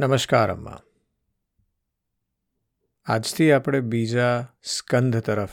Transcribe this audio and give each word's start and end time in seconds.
નમસ્કાર, 0.00 0.52
અમ્મા. 0.52 0.82
આજથી 3.04 3.52
આપણે 3.52 3.80
બીજા 3.80 4.48
સ્કંધ 4.62 5.16
તરફ 5.16 5.48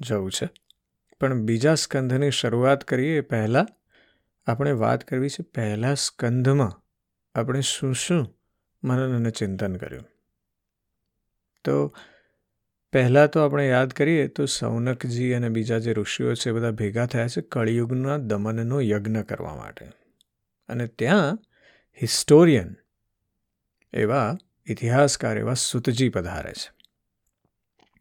જવું 0.00 0.32
છે. 0.32 0.48
પણ 1.20 1.34
બીજા 1.34 1.74
સ્કંધની 1.74 2.30
શરૂઆત 2.30 2.84
કરીએ 2.84 3.18
એ 3.18 3.20
પહેલાં 3.20 3.66
આપણે 4.46 4.72
વાત 4.72 5.08
કરવી 5.08 5.28
છે 5.28 5.42
પહેલા 5.42 5.94
સ્કંધમાં 5.94 6.82
આપણે 7.34 7.60
શું 7.60 7.94
શું 7.94 8.38
મનન 8.84 9.16
અને 9.16 9.30
ચિંતન 9.30 9.76
કર્યું. 9.76 10.04
તો 11.64 11.96
પહેલાં 12.92 13.30
તો 13.30 13.40
આપણે 13.40 13.68
યાદ 13.68 13.92
કરીએ 13.92 14.28
તો 14.28 14.46
સૌનકજી 14.46 15.32
અને 15.32 15.48
બીજા 15.48 15.78
જે 15.78 15.92
ઋષિઓ 15.92 16.34
છે 16.34 16.52
બધા 16.52 16.70
ભેગા 16.70 17.06
થયા 17.06 17.28
છે 17.28 17.40
કળિયુગના 17.40 18.16
દમનનો 18.16 18.80
યજ્ઞ 18.80 19.20
કરવા 19.20 19.56
માટે. 19.56 19.86
અને 20.68 20.86
ત્યાં 20.86 21.38
હિસ્ટોરિયન 22.02 22.76
એવા 23.92 24.36
ઇતિહાસકાર, 24.66 25.38
એવા 25.38 25.54
સુતજી 25.54 26.08
પધારે 26.08 26.52
છે. 26.52 26.70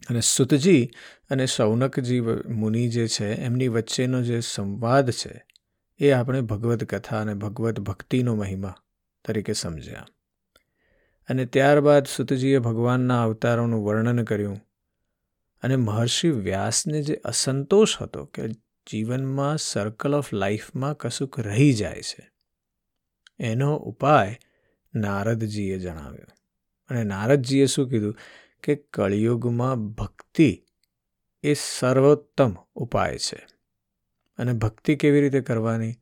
અને 0.09 0.21
સુતજી 0.21 0.89
અને 1.30 1.45
શૌનકજી 1.45 2.21
મુનિ 2.49 2.88
જે 2.88 3.07
છે, 3.07 3.34
એમની 3.35 3.67
વચ્ચેનો 3.67 4.21
જે 4.21 4.39
સંવાદ 4.39 5.11
છે, 5.11 5.45
એ 5.99 6.11
આપણે 6.11 6.41
ભગવદ્ 6.41 6.83
કથા 6.83 7.21
અને 7.21 7.33
ભગવદ્ 7.33 7.80
ભક્તિનો 7.80 8.35
મહિમા 8.35 8.75
તરીકે 9.25 9.53
સમજ્યા. 9.53 10.07
અને 11.30 11.45
ત્યારબાદ 11.45 12.05
સુતજીએ 12.08 12.59
ભગવાનના 12.59 13.23
અવતારોનું 13.23 13.85
વર્ણન 13.85 14.23
કર્યું. 14.23 14.59
અને 15.63 15.75
મહર્ષિ 15.75 16.30
વ્યાસને 16.30 17.02
જે 17.02 17.16
અસંતોષ 17.16 18.02
હતો 18.02 18.25
કે 18.25 18.47
જીવનમાં 18.88 19.58
સર્કલ 19.58 20.16
ઓફ 20.16 20.33
લાઈફમાં 20.33 20.97
કશુંક 20.97 21.39
રહી 21.39 21.73
જાય 21.73 22.02
છે, 22.02 22.30
એનો 23.39 23.75
ઉપાય 23.75 24.39
નારદજીએ 24.95 25.79
જણાવ્યું. 25.79 26.27
અને 26.89 27.03
નારદજીએ 27.03 27.66
શું 27.66 27.89
કીધું? 27.89 28.16
કે 28.63 28.75
કળિયુગમાં 28.75 29.88
ભક્તિ 29.88 30.63
એ 31.44 31.53
સર્વોત્તમ 31.53 32.55
ઉપાય 32.75 33.17
છે. 33.17 33.47
અને 34.38 34.53
ભક્તિ 34.53 34.95
કેવી 34.95 35.22
રીતે 35.22 35.41
કરવાની? 35.41 35.94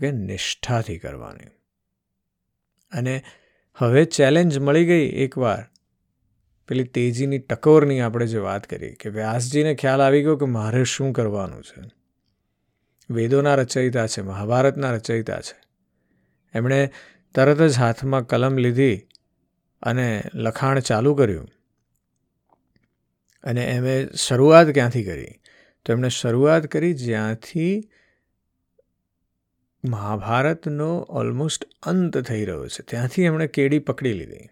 કે 0.00 0.10
નિષ્ઠાથી 0.10 0.98
કરવાની. 0.98 1.44
અને 2.92 3.24
હવે 3.74 4.04
ચેલેન્જ 4.04 4.58
મળી 4.58 4.86
ગઈ 4.86 5.08
એકવાર. 5.08 5.64
પેલી 6.68 6.84
તેજીની 6.84 7.38
ટકોરની 7.38 8.00
આપણે 8.00 8.26
જે 8.26 8.38
વાત 8.38 8.66
કરી, 8.66 8.94
કે 8.94 9.08
વ્યાસજીને 9.08 9.74
ખ્યાલ 9.74 10.00
આવી 10.00 10.20
ગયો 10.20 10.36
કે 10.36 10.44
મારે 10.44 10.84
શું 10.84 11.12
કરવાનું 11.12 11.62
છે. 11.62 11.90
વેદોના 13.10 13.54
રચયિતા 13.54 14.06
છે, 14.06 14.22
મહાભારતના 14.22 14.92
રચયિતા 14.92 15.40
છે. 15.40 15.62
એમણે 16.54 16.90
તરત 17.34 17.62
જ 17.62 17.78
હાથમાં 17.78 18.26
કલમ 18.26 18.56
લીધી 18.56 18.96
અને 19.82 20.22
લખાણ 20.34 20.80
ચાલુ 20.80 21.14
કર્યું. 21.14 21.48
અને 23.44 23.64
એમણે 23.64 24.08
શરૂઆત 24.14 24.70
ક્યાંથી 24.70 25.04
કરી? 25.04 25.34
તો 25.86 25.92
એમણે 25.92 26.08
શરૂઆત 26.08 26.66
કરી 26.66 26.94
જ્યાંથી 26.94 27.90
મહાભારતનો 29.84 30.98
ઓલમોસ્ટ 30.98 31.68
અંત 31.82 32.18
થઈ 32.18 32.44
રહ્યો 32.44 32.68
છે. 32.68 32.82
ત્યાંથી 32.82 33.22
એમણે 33.22 33.46
કેડી 33.46 33.78
પકડી 33.78 34.12
લીધી. 34.12 34.48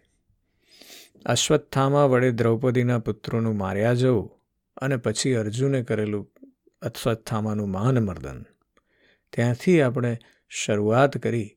અશ્વત્થામા 1.27 2.05
વડે 2.05 2.31
દ્રૌપદીના 2.31 2.99
પુત્રોનું 2.99 3.57
માર્યા 3.57 3.95
જવું 3.95 4.31
અને 4.77 4.97
પછી 4.97 5.33
અર્જુને 5.33 5.83
કરેલું 5.83 6.33
અશ્વત્થામાનું 6.83 7.71
માનમર્દન 7.71 8.43
ત્યાંથી 9.33 9.81
આપણે 9.81 10.19
શરૂઆત 10.49 11.19
કરી 11.19 11.55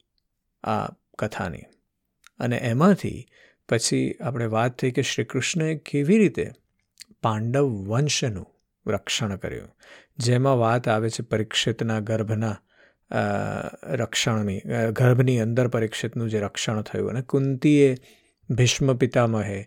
આ 0.64 0.88
કથાની. 1.20 1.64
અને 2.40 2.58
એમાંથી 2.58 3.26
પછી 3.70 4.16
આપણે 4.22 4.46
વાત 4.46 4.78
થઈ 4.80 4.92
કે 4.92 5.02
શ્રી 5.02 5.26
કૃષ્ણએ 5.26 5.76
કેવી 5.76 6.18
રીતે 6.18 6.52
પાંડવ 7.22 7.68
વંશનું 7.88 8.48
રક્ષણ 8.86 9.36
કર્યું. 9.36 9.70
જેમાં 10.18 10.58
વાત 10.58 10.88
આવે 10.88 11.10
છે 11.10 11.24
પરીક્ષિતના 11.24 12.00
ગર્ભના 12.00 12.56
રક્ષણની 13.94 14.62
ગર્ભની 14.92 15.40
અંદર 15.40 15.68
પરીક્ષિતનું 15.68 16.30
જે 16.30 16.40
રક્ષણ 16.40 16.82
થયું 16.82 17.10
અને 17.10 17.22
કુંતીએ 17.22 17.96
ભીષ્મ 18.50 18.96
પિતામહે 18.96 19.60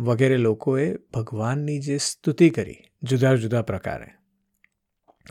વગેરે 0.00 0.36
લોકોએ 0.36 0.86
ભગવાનની 1.14 1.78
જે 1.80 1.96
સ્તુતિ 1.98 2.50
કરી 2.50 2.80
જુદા 3.02 3.34
જુદા 3.34 3.62
પ્રકારે. 3.62 4.10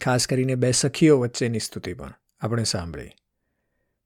ખાસ 0.02 0.28
કરીને 0.28 0.56
બે 0.56 0.72
સખીઓ 0.72 1.20
વચ્ચેની 1.20 1.60
સ્તુતિ 1.60 1.94
પણ 1.94 2.14
આપણે 2.42 2.64
સાંભળી. 2.64 3.12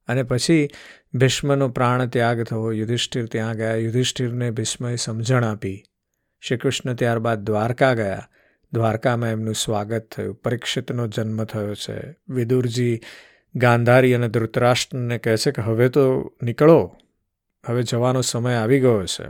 અને 0.08 0.24
પછી 0.24 0.68
ભીષ્મનો 1.14 1.70
પ્રાણ 1.70 2.06
ત્યાગ 2.06 2.44
થયો 2.44 2.72
યુધિષ્ઠિર 2.72 3.26
ત્યાં 3.26 3.56
ગયા. 3.56 3.76
યુધિષ્ઠિરને 3.76 4.52
ભીષ્મએ 4.52 4.96
સમજણ 4.96 5.44
આપી. 5.44 5.84
શ્રી 6.42 6.58
કૃષ્ણ 6.58 6.94
ત્યારબાદ 6.94 7.40
દ્વારકા 7.40 7.94
ગયા. 7.94 8.30
દ્વારકામાં 8.74 9.30
એમનું 9.30 9.56
સ્વાગત 9.56 10.08
થયું. 10.12 10.36
પરીક્ષિતનો 10.36 11.08
જન્મ 11.08 11.44
થયો 11.44 11.74
છે. 11.74 12.16
વિદુરજી 12.30 13.00
ગાંધારી 13.56 14.14
અને 14.14 14.30
ધૃતરાષ્ટ્રને 14.30 15.18
કહે 15.18 15.38
છે 15.38 15.52
કે, 15.52 15.62
હવે 15.62 15.90
તો 15.90 16.34
નીકળો. 16.44 16.96
હવે 17.68 17.84
જવાનો 17.84 18.22
સમય 18.22 18.54
આવી 18.54 18.80
ગયો 18.80 19.06
છે. 19.06 19.24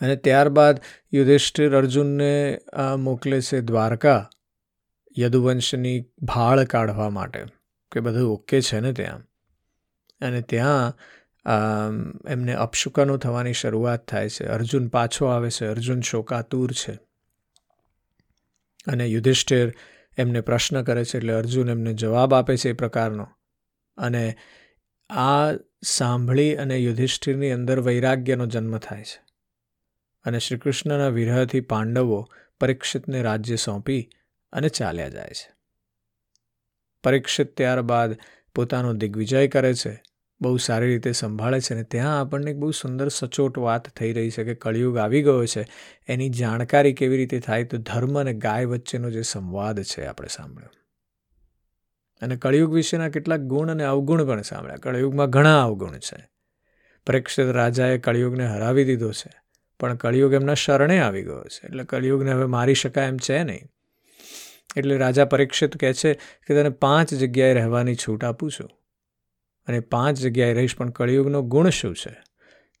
અને 0.00 0.16
ત્યારબાદ 0.16 0.80
યુધિષ્ઠિર 1.12 1.76
અર્જુનને 1.76 2.60
મોકલે 2.98 3.40
છે 3.40 3.60
દ્વારકા 3.60 4.28
યદુવંશની 5.18 6.04
ભાળ 6.22 6.64
કાઢવા 6.64 7.10
માટે. 7.10 7.44
કે 7.92 8.00
બધું 8.00 8.32
ઓકે 8.32 8.60
છે 8.60 8.80
ને 8.80 8.92
ત્યાં? 8.92 9.18
અને 10.20 10.40
ત્યાં 10.40 10.98
એમને 12.28 12.52
અપશુકનો 12.52 13.16
થવાની 13.16 13.52
શરૂઆત 13.52 14.08
થાય 14.08 14.28
છે. 14.28 14.46
અર્જુન 14.46 14.88
પાછો 14.88 15.26
આવે 15.26 15.50
છે. 15.50 15.66
અર્જુન 15.66 16.00
શોકાતુર 16.00 16.72
છે. 16.72 16.92
અને 18.86 19.06
યુધિષ્ઠિર 19.06 19.74
એમને 20.18 20.40
પ્રશ્ન 20.40 20.82
કરે 20.82 21.04
છે 21.04 21.16
એટલે 21.16 21.32
અર્જુન 21.32 21.68
એમને 21.68 21.94
જવાબ 21.94 22.34
આપે 22.34 22.56
છે 22.56 22.70
એ 22.70 22.72
પ્રકારનો. 22.72 23.28
અને 23.96 24.36
આ 25.10 25.52
સાંભળી 25.84 26.56
અને 26.56 26.78
યુધિષ્ઠિરની 26.78 27.50
અંદર 27.50 27.80
વૈરાગ્યનો 27.80 28.46
જન્મ 28.46 28.78
થાય 28.78 29.02
છે. 29.02 29.24
અને 30.24 30.38
શ્રી 30.38 30.58
કૃષ્ણના 30.58 31.08
વિરહથી 31.08 31.60
પાંડવો 31.60 32.30
પરીક્ષિતને 32.60 33.22
રાજ્ય 33.22 33.56
સોંપી 33.56 34.10
અને 34.52 34.68
ચાલ્યા 34.68 35.08
જાય 35.08 35.30
છે. 35.30 35.55
પરીક્ષિત 37.06 37.56
ત્યારબાદ 37.56 38.18
પોતાનો 38.54 38.92
દિગ્વિજય 38.92 39.46
કરે 39.46 39.72
છે, 39.74 39.94
બહુ 40.40 40.56
સારી 40.56 40.88
રીતે 40.88 41.12
સંભાળે 41.12 41.60
છે 41.60 41.74
અને 41.74 41.82
ત્યાં 41.82 42.20
આપણને 42.20 42.50
એક 42.50 42.56
બહુ 42.56 42.70
સુંદર 42.70 43.08
સચોટ 43.08 43.58
વાત 43.58 43.88
થઈ 43.88 44.12
રહી 44.12 44.30
છે 44.30 44.44
કે 44.44 44.54
કળિયુગ 44.54 44.96
આવી 44.96 45.22
ગયો 45.22 45.46
છે, 45.46 45.66
એની 46.08 46.28
જાણકારી 46.30 46.92
કેવી 46.92 47.16
રીતે 47.16 47.40
થાય 47.40 47.64
તો 47.64 47.76
ધર્મ 47.78 48.20
અને 48.20 48.32
ગાય 48.34 48.64
વચ્ચેનો 48.64 49.10
જે 49.10 49.22
સંવાદ 49.22 49.82
છે 49.82 50.06
આપણે 50.06 50.28
સાંભળ્યો. 50.28 50.72
અને 52.22 52.36
કળિયુગ 52.36 52.74
વિશેના 52.74 53.08
કેટલાક 53.08 53.40
ગુણ 53.40 53.70
અને 53.70 53.84
અવગુણ 53.84 54.24
પણ 54.24 54.42
સાંભળ્યા. 54.42 54.76
કળિયુગમાં 54.76 55.30
ઘણા 55.30 55.64
અવગુણ 55.64 55.98
છે. 55.98 56.20
પરીક્ષિત 57.06 57.48
રાજાએ 57.48 57.98
કળિયુગને 57.98 58.46
હરાવી 58.46 58.84
દીધો 58.84 59.10
છે, 59.12 59.32
પણ 59.80 59.94
કળિયુગ 59.96 60.32
એમના 60.32 60.54
શરણે 60.54 60.98
આવી 61.00 61.22
ગયો 61.22 61.44
છે. 61.44 61.66
એટલે 61.66 61.84
કળિયુગને 61.84 62.32
હવે 62.32 62.46
મારી 62.46 62.74
શકાય 62.74 63.08
એમ 63.08 63.16
છે 63.16 63.42
નહીં. 63.44 63.66
એટલે 64.76 64.96
રાજા 64.96 65.24
પરીક્ષિત 65.24 65.76
કહે 65.76 65.92
છે 65.92 66.14
કે 66.14 66.62
તને 66.62 66.68
પાંચ 66.68 67.14
જગ્યાએ 67.14 67.54
રહેવાની 67.54 67.94
છૂટ 67.94 68.24
આપું 68.24 68.50
છું. 68.50 68.70
અને 69.66 69.80
પાંચ 69.80 70.16
જગ્યાએ 70.16 70.54
રહીશ 70.54 70.76
પણ 70.76 70.90
કળિયુગનો 70.90 71.42
ગુણ 71.42 71.68
શું 71.68 71.94
છે? 71.94 72.16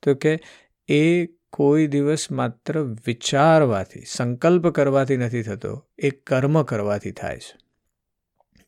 તો 0.02 0.14
કે 0.14 0.40
એ 0.88 1.26
કોઈ 1.52 1.86
દિવસ 1.86 2.32
માત્ર 2.32 2.82
વિચારવાથી, 2.82 4.00
સંકલ્પ 4.00 4.68
કરવાથી 4.68 5.16
નથી 5.16 5.42
થતો, 5.42 5.88
એ 5.98 6.10
કર્મ 6.10 6.62
કરવાથી 6.62 7.10
થાય 7.10 7.36
છે. 7.36 7.58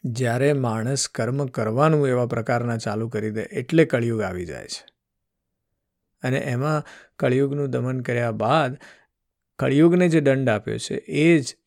જ્યારે 0.04 0.52
માણસ 0.52 1.08
કર્મ 1.08 1.46
કરવાનું 1.46 2.08
એવા 2.08 2.26
પ્રકારના 2.26 2.76
ચાલુ 2.76 3.08
કરી 3.08 3.30
દે 3.30 3.40
એટલે 3.40 3.84
કળિયુગ 3.84 4.20
આવી 4.20 4.46
જાય 4.46 4.64
છે. 4.64 4.86
અને 6.22 6.38
એમાં 6.38 6.84
કળિયુગનું 7.18 7.70
દમન 7.70 8.00
કર્યા 8.00 8.30
બાદ 8.30 8.78
કળિયુગને 9.58 10.08
જે 10.08 10.20
દંડ 10.20 10.48
આપ્યો 10.48 10.78
છે, 10.78 10.94
એ 10.94 11.38
જ 11.38 11.57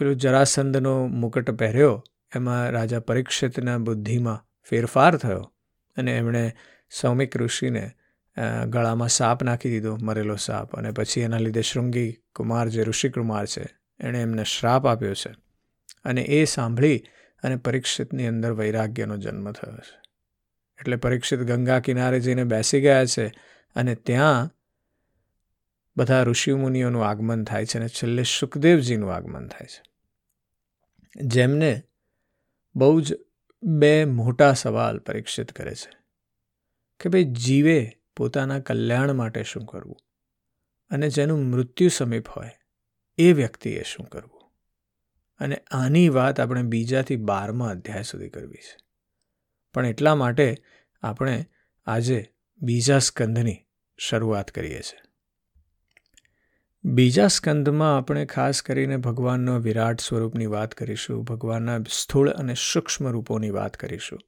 પેલું 0.00 0.16
જરાસંદનો 0.16 0.94
મુકટ 1.06 1.50
પહેર્યો, 1.52 1.94
એમાં 2.32 2.70
રાજા 2.70 3.00
પરીક્ષિતના 3.00 3.78
બુદ્ધિમાં 3.78 4.44
ફેરફાર 4.68 5.16
થયો 5.16 5.42
અને 5.96 6.12
એમણે 6.16 6.44
સૌમિક 6.90 7.36
ઋષિને 7.36 7.84
ગળામાં 8.68 9.08
સાપ 9.08 9.42
નાખી 9.42 9.70
દીધો, 9.70 9.96
મરેલો 9.96 10.36
સાપ 10.36 10.76
અને 10.76 10.90
પછી 10.90 11.20
એના 11.20 11.38
લીધે 11.38 11.62
શૃંગી 11.62 12.10
કુમાર 12.34 12.68
જે 12.68 12.84
ઋષિકુમાર 12.84 13.46
છે, 13.46 13.64
એણે 14.00 14.22
એમને 14.22 14.44
શ્રાપ 14.44 14.86
આપ્યો 14.86 15.14
છે 15.14 15.32
અને 16.04 16.22
એ 16.22 16.44
સાંભળી 16.44 16.98
અને 17.42 17.56
પરીક્ષિતની 17.56 18.26
અંદર 18.26 18.52
વૈરાગ્યનો 18.52 19.16
જન્મ 19.16 19.52
થયો 19.52 19.76
છે. 19.78 19.98
એટલે 20.78 20.96
પરીક્ષિત 20.96 21.40
ગંગા 21.40 21.80
કિનારે 21.80 22.20
જઈને 22.20 22.44
બેસી 22.44 22.80
ગયા 22.80 23.06
છે 23.06 23.26
અને 23.76 23.94
ત્યાં 23.94 24.50
બધા 25.96 26.22
ઋષિમુનિઓનું 26.22 27.06
આગમન 27.06 27.44
થાય 27.44 27.66
છે 27.66 27.78
અને 27.78 27.88
છેલ્લે 27.88 28.22
સુખદેવજીનું 28.22 29.14
આગમન 29.14 29.46
થાય 29.48 29.66
છે. 29.66 29.82
જેમને 31.16 31.82
બહુ 32.74 33.00
જ 33.00 33.14
બે 33.62 34.04
મોટા 34.04 34.52
સવાલ 34.52 34.98
પરીક્ષિત 34.98 35.52
કરે 35.52 35.74
છે 35.74 36.00
કે 37.00 37.08
ભાઈ 37.08 37.24
જીવે 37.24 37.92
પોતાના 38.16 38.60
કલ્યાણ 38.60 39.12
માટે 39.12 39.42
શું 39.42 39.66
કરવું? 39.66 39.96
અને 40.90 41.08
જેનું 41.08 41.44
મૃત્યુ 41.44 41.88
સમીપ 41.88 42.28
હોય, 42.28 42.50
એ 43.18 43.32
વ્યક્તિએ 43.32 43.82
શું 43.82 44.06
કરવું? 44.06 44.40
અને 45.38 45.56
આની 45.70 46.08
વાત 46.08 46.40
આપણે 46.40 46.62
બીજાથી 46.62 47.16
બારમા 47.16 47.68
અધ્યાય 47.68 48.02
સુધી 48.02 48.28
કરવી 48.28 48.54
છે. 48.54 48.76
પણ 49.74 49.86
એટલા 49.86 50.14
માટે 50.14 50.56
આપણે 51.02 51.46
આજે 51.86 52.34
બીજા 52.62 52.98
સ્કંદની 52.98 53.66
શરૂઆત 53.98 54.50
કરીએ 54.50 54.80
છીએ. 54.80 55.09
બીજા 56.84 57.26
સ્કંદમાં 57.26 57.96
આપણે 57.96 58.26
ખાસ 58.26 58.62
કરીને 58.62 58.96
ભગવાનનો 58.96 59.58
વિરાટ 59.58 60.00
સ્વરૂપની 60.00 60.46
વાત 60.46 60.74
કરીશું, 60.74 61.24
ભગવાનના 61.24 61.80
સ્થૂળ 61.88 62.30
અને 62.30 62.54
સૂક્ષ્મ 62.54 63.08
રૂપોની 63.08 63.50
વાત 63.50 63.76
કરીશું. 63.76 64.18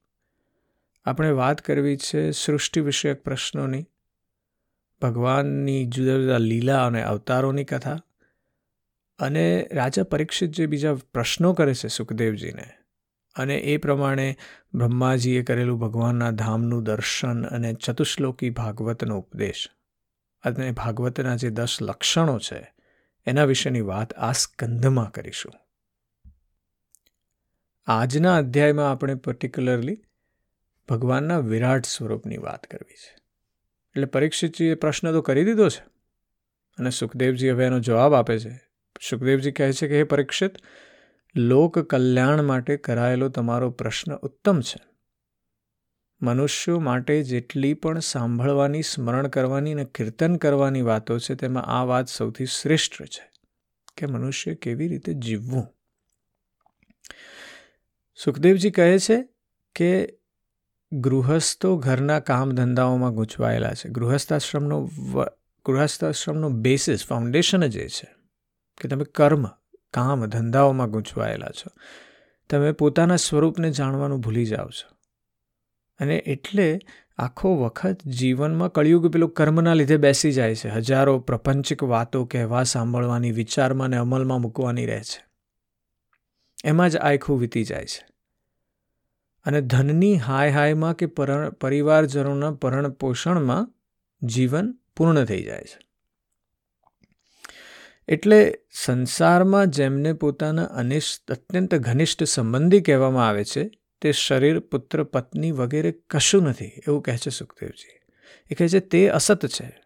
આપણે 1.05 1.31
વાત 1.31 1.61
કરવી 1.61 1.97
છે 1.97 2.31
સૃષ્ટિ 2.31 2.81
વિષયક 2.81 3.23
પ્રશ્નોની. 3.23 3.87
ભગવાનની 5.03 5.87
જુદા 5.87 6.19
જુદા 6.19 6.39
લીલા 6.39 6.87
અને 6.87 7.03
અવતારોની 7.03 7.65
કથા 7.65 7.99
અને 9.19 9.69
રાજા 9.73 10.03
પરીક્ષિત 10.03 10.51
જે 10.51 10.67
બીજા 10.67 10.95
પ્રશ્નો 10.95 11.53
કરે 11.53 11.75
છે 11.75 11.89
સુખદેવજીને 11.89 12.67
અને 13.37 13.57
એ 13.57 13.77
પ્રમાણે 13.77 14.37
બ્રહ્માજીએ 14.75 15.43
કરેલું 15.43 15.79
ભગવાનના 15.79 16.31
ધામનું 16.31 16.83
દર્શન 16.83 17.45
અને 17.45 17.75
ચતુશ્લોકી 17.75 18.51
ભાગવતનો 18.51 19.19
ઉપદેશ. 19.19 19.71
અને 20.45 20.73
ભાગવતના 20.73 21.37
જે 21.37 21.51
દસ 21.51 21.79
લક્ષણો 21.83 22.39
છે, 22.39 22.75
એના 23.27 23.45
વિશેની 23.45 23.81
વાત 23.81 24.15
આ 24.15 24.33
સ્કંધમાં 24.33 25.11
કરીશું. 25.11 25.53
આજના 27.87 28.37
અધ્યાયમાં 28.37 28.91
આપણે 28.91 29.15
પર્ટિક્યુલરલી 29.15 30.05
ભગવાનના 30.89 31.39
વિરાટ 31.39 31.85
સ્વરૂપની 31.85 32.37
વાત 32.37 32.67
કરવી 32.67 32.95
છે. 32.95 33.17
એટલે 33.91 34.05
પરીક્ષિતજીએ 34.05 34.75
પ્રશ્ન 34.75 35.13
તો 35.13 35.23
કરી 35.23 35.45
દીધો 35.45 35.69
છે. 35.69 35.85
અને 36.79 36.91
સુખદેવજી 36.91 37.51
હવે 37.51 37.65
એનો 37.65 37.81
જવાબ 37.81 38.15
આપે 38.15 38.39
છે. 38.39 38.61
સુખદેવજી 39.11 39.53
કહે 39.53 39.73
છે 39.73 39.89
કે, 39.89 39.99
હે 39.99 40.03
પરીક્ષિત 40.03 40.53
લોક 41.37 41.79
કલ્યાણ 41.79 42.43
માટે 42.43 42.77
કરાયેલો 42.77 43.29
તમારો 43.29 43.71
પ્રશ્ન 43.71 44.15
ઉત્તમ 44.15 44.61
છે. 44.61 44.92
મનુષ્યો 46.23 46.81
માટે 46.81 47.23
જેટલી 47.23 47.75
પણ 47.75 47.99
સાંભળવાની, 47.99 48.83
સ્મરણ 48.83 49.27
કરવાની 49.27 49.73
અને 49.73 49.85
કીર્તન 49.85 50.37
કરવાની 50.37 50.83
વાતો 50.83 51.19
છે, 51.19 51.35
તેમાં 51.35 51.65
આ 51.65 51.85
વાત 51.85 52.09
સૌથી 52.09 52.47
શ્રેષ્ઠ 52.47 53.03
છે 53.03 53.31
કે 53.97 54.07
મનુષ્ય 54.07 54.55
કેવી 54.55 54.89
રીતે 54.89 55.15
જીવવું. 55.15 55.67
સુખદેવજી 58.25 58.71
કહે 58.71 58.99
છે 58.99 59.29
કે 59.75 60.19
ગૃહસ્થો 60.93 61.77
ઘરના 61.77 62.21
કામ 62.21 62.51
ધંધાઓમાં 62.51 63.15
ગૂંચવાયેલા 63.15 63.75
છે. 63.75 63.89
ગૃહસ્થાશ્રમનો 63.89 64.91
ગૃહસ્થાશ્રમનો 65.67 66.49
બેસિસ 66.49 67.07
ફાઉન્ડેશન 67.07 67.67
જ 67.67 67.77
એ 67.77 67.89
છે 67.89 68.15
કે 68.81 68.89
તમે 68.89 69.05
કર્મ 69.05 69.47
કામ 69.95 70.27
ધંધાઓમાં 70.27 70.91
ગૂંચવાયેલા 70.91 71.49
છો. 71.49 71.71
તમે 72.51 72.73
પોતાના 72.73 73.17
સ્વરૂપને 73.17 73.71
જાણવાનું 73.71 74.21
ભૂલી 74.21 74.45
જાઓ 74.45 74.69
છો. 74.69 75.02
અને 76.03 76.17
એટલે 76.17 76.79
આખો 77.19 77.57
વખત 77.57 78.07
જીવનમાં 78.07 78.73
કળિયુગ 78.73 79.07
પેલું 79.13 79.31
કર્મના 79.31 79.75
લીધે 79.75 79.97
બેસી 79.97 80.33
જાય 80.33 80.55
છે. 80.55 80.69
હજારો 80.69 81.19
પ્રપંચિક 81.19 81.83
વાતો 81.83 82.25
કહેવા, 82.25 82.63
સાંભળવાની, 82.63 83.31
વિચારમાં 83.31 83.85
અને 83.85 83.97
અમલમાં 83.97 84.41
મૂકવાની 84.41 84.87
રહે 84.87 85.03
છે. 85.03 85.21
એમાં 86.65 86.91
જ 86.91 86.97
આખું 86.97 87.41
વીતી 87.41 87.65
જાય 87.65 87.85
છે. 87.85 88.07
અને 89.45 89.61
ધનની 89.61 90.17
હાય 90.17 90.51
હાયમાં 90.51 90.97
કે 90.97 91.07
પરિવારજનોના 91.61 92.53
પરણ 92.53 92.91
પોષણમાં 92.91 93.73
જીવન 94.23 94.79
પૂર્ણ 94.97 95.25
થઈ 95.25 95.43
જાય 95.43 95.65
છે. 95.65 95.81
એટલે 98.09 98.55
સંસારમાં 98.85 99.71
જેમને 99.71 100.13
પોતાના 100.13 100.65
અનિષ્ટ, 100.65 101.33
અત્યંત 101.33 101.75
ઘનિષ્ઠ 101.75 102.23
સંબંધી 102.23 102.81
કહેવામાં 102.81 103.29
આવે 103.29 103.45
છે 103.45 103.71
તે 104.03 104.13
શરીર, 104.13 104.59
પુત્ર, 104.59 105.03
પત્ની 105.03 105.53
વગેરે 105.53 105.93
કશું 106.11 106.43
નથી, 106.43 106.67
એવું 106.67 107.03
કહે 107.03 107.17
છે 107.17 107.31
સુખદેવજી. 107.31 108.01
એ 108.51 108.55
કહે 108.55 108.69
છે, 108.69 108.81
તે 108.81 109.09
અસત 109.09 109.47
છે. 109.47 109.83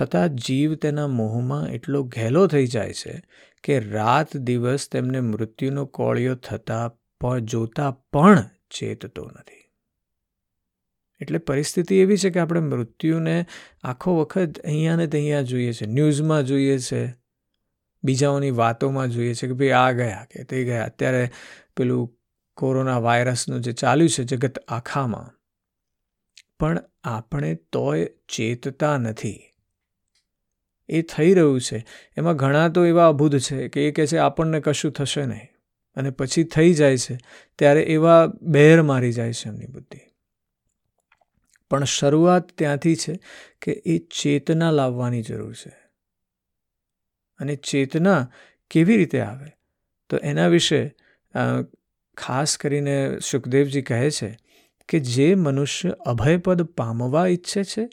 છતાં 0.00 0.28
જીવ 0.28 0.74
તેના 0.74 1.06
મોહમાં 1.06 1.68
એટલો 1.68 2.02
ઘેલો 2.02 2.46
થઈ 2.46 2.66
જાય 2.66 2.92
છે 2.92 3.22
કે 3.62 3.80
રાત 3.80 4.36
દિવસ 4.36 4.88
તેમને 4.90 5.20
મૃત્યુનો 5.20 5.86
કોળિયો 5.86 6.34
થતા 6.34 6.88
પણ 7.20 7.40
જોતા 7.40 7.90
પણ 7.90 8.50
ચેતતો 8.70 9.24
નથી. 9.24 9.70
એટલે 11.20 11.38
પરિસ્થિતિ 11.38 11.96
એવી 11.96 12.16
છે 12.16 12.30
કે 12.30 12.40
આપણે 12.40 12.60
મૃત્યુને 12.60 13.46
આખો 13.82 14.16
વખત 14.16 14.58
અહીંયા 14.64 14.96
ને 14.96 15.06
ત્યાં 15.06 15.44
જોઈએ 15.44 15.72
છે, 15.72 15.86
ન્યૂઝમાં 15.86 16.42
જોઈએ 16.42 16.78
છે, 16.78 17.14
બીજાઓની 18.04 18.50
વાતોમાં 18.50 19.08
જોઈએ 19.08 19.34
છે 19.34 19.46
કે 19.46 19.52
ભાઈ 19.52 19.68
આ 19.68 19.92
ગયા 19.92 20.24
કે 20.24 20.44
તે 20.44 20.64
ગયા. 20.64 20.84
અત્યારે 20.84 21.30
પેલું 21.76 22.15
કોરોના 22.56 22.98
વાયરસનું 22.98 23.60
જે 23.60 23.72
ચાલ્યું 23.72 24.10
છે 24.10 24.24
જગત 24.24 24.58
આખામાં. 24.58 25.32
પણ 26.60 26.82
આપણે 27.04 27.54
તોય 27.54 28.06
ચેતતા 28.28 28.96
નથી. 28.96 29.42
એ 30.88 31.02
થઈ 31.02 31.34
રહ્યું 31.34 31.60
છે. 31.60 31.86
એમાં 32.16 32.36
ઘણા 32.36 32.68
તો 32.68 32.84
એવા 32.84 33.08
અભૂત 33.08 33.38
છે 33.38 33.68
કે 33.68 33.88
એ 33.88 33.90
કહે 33.90 34.06
છે 34.06 34.16
આપણને 34.16 34.60
કશું 34.60 34.92
થશે 34.92 35.26
નહીં. 35.26 35.48
અને 35.96 36.10
પછી 36.10 36.44
થઈ 36.44 36.74
જાય 36.74 36.96
છે, 36.96 37.18
ત્યારે 37.58 37.82
એવા 37.82 38.26
બહેર 38.26 38.82
મારી 38.82 39.12
જાય 39.12 39.32
છે 39.32 39.48
એમની 39.48 39.66
બુદ્ધિ. 39.66 40.00
પણ 41.70 41.84
શરૂઆત 41.84 42.52
ત્યાંથી 42.52 42.96
છે 42.96 43.20
કે 43.62 43.72
એ 43.72 43.98
ચેતના 43.98 44.70
લાવવાની 44.70 45.22
જરૂર 45.22 45.54
છે. 45.54 45.72
અને 47.38 47.56
ચેતના 47.56 48.30
કેવી 48.70 48.96
રીતે 48.96 49.20
આવે? 49.20 49.50
તો 50.08 50.16
એના 50.16 50.46
વિશે 50.46 50.96
ખાસ 52.16 52.58
કરીને 52.58 53.18
સુખદેવજી 53.18 53.82
કહે 53.82 54.10
છે 54.10 54.38
કે 54.88 54.98
જે 54.98 55.34
મનુષ્ય 55.34 55.90
અભયપદ 55.90 56.62
પામવા 56.62 57.26
ઈચ્છે 57.26 57.64
છે, 57.64 57.88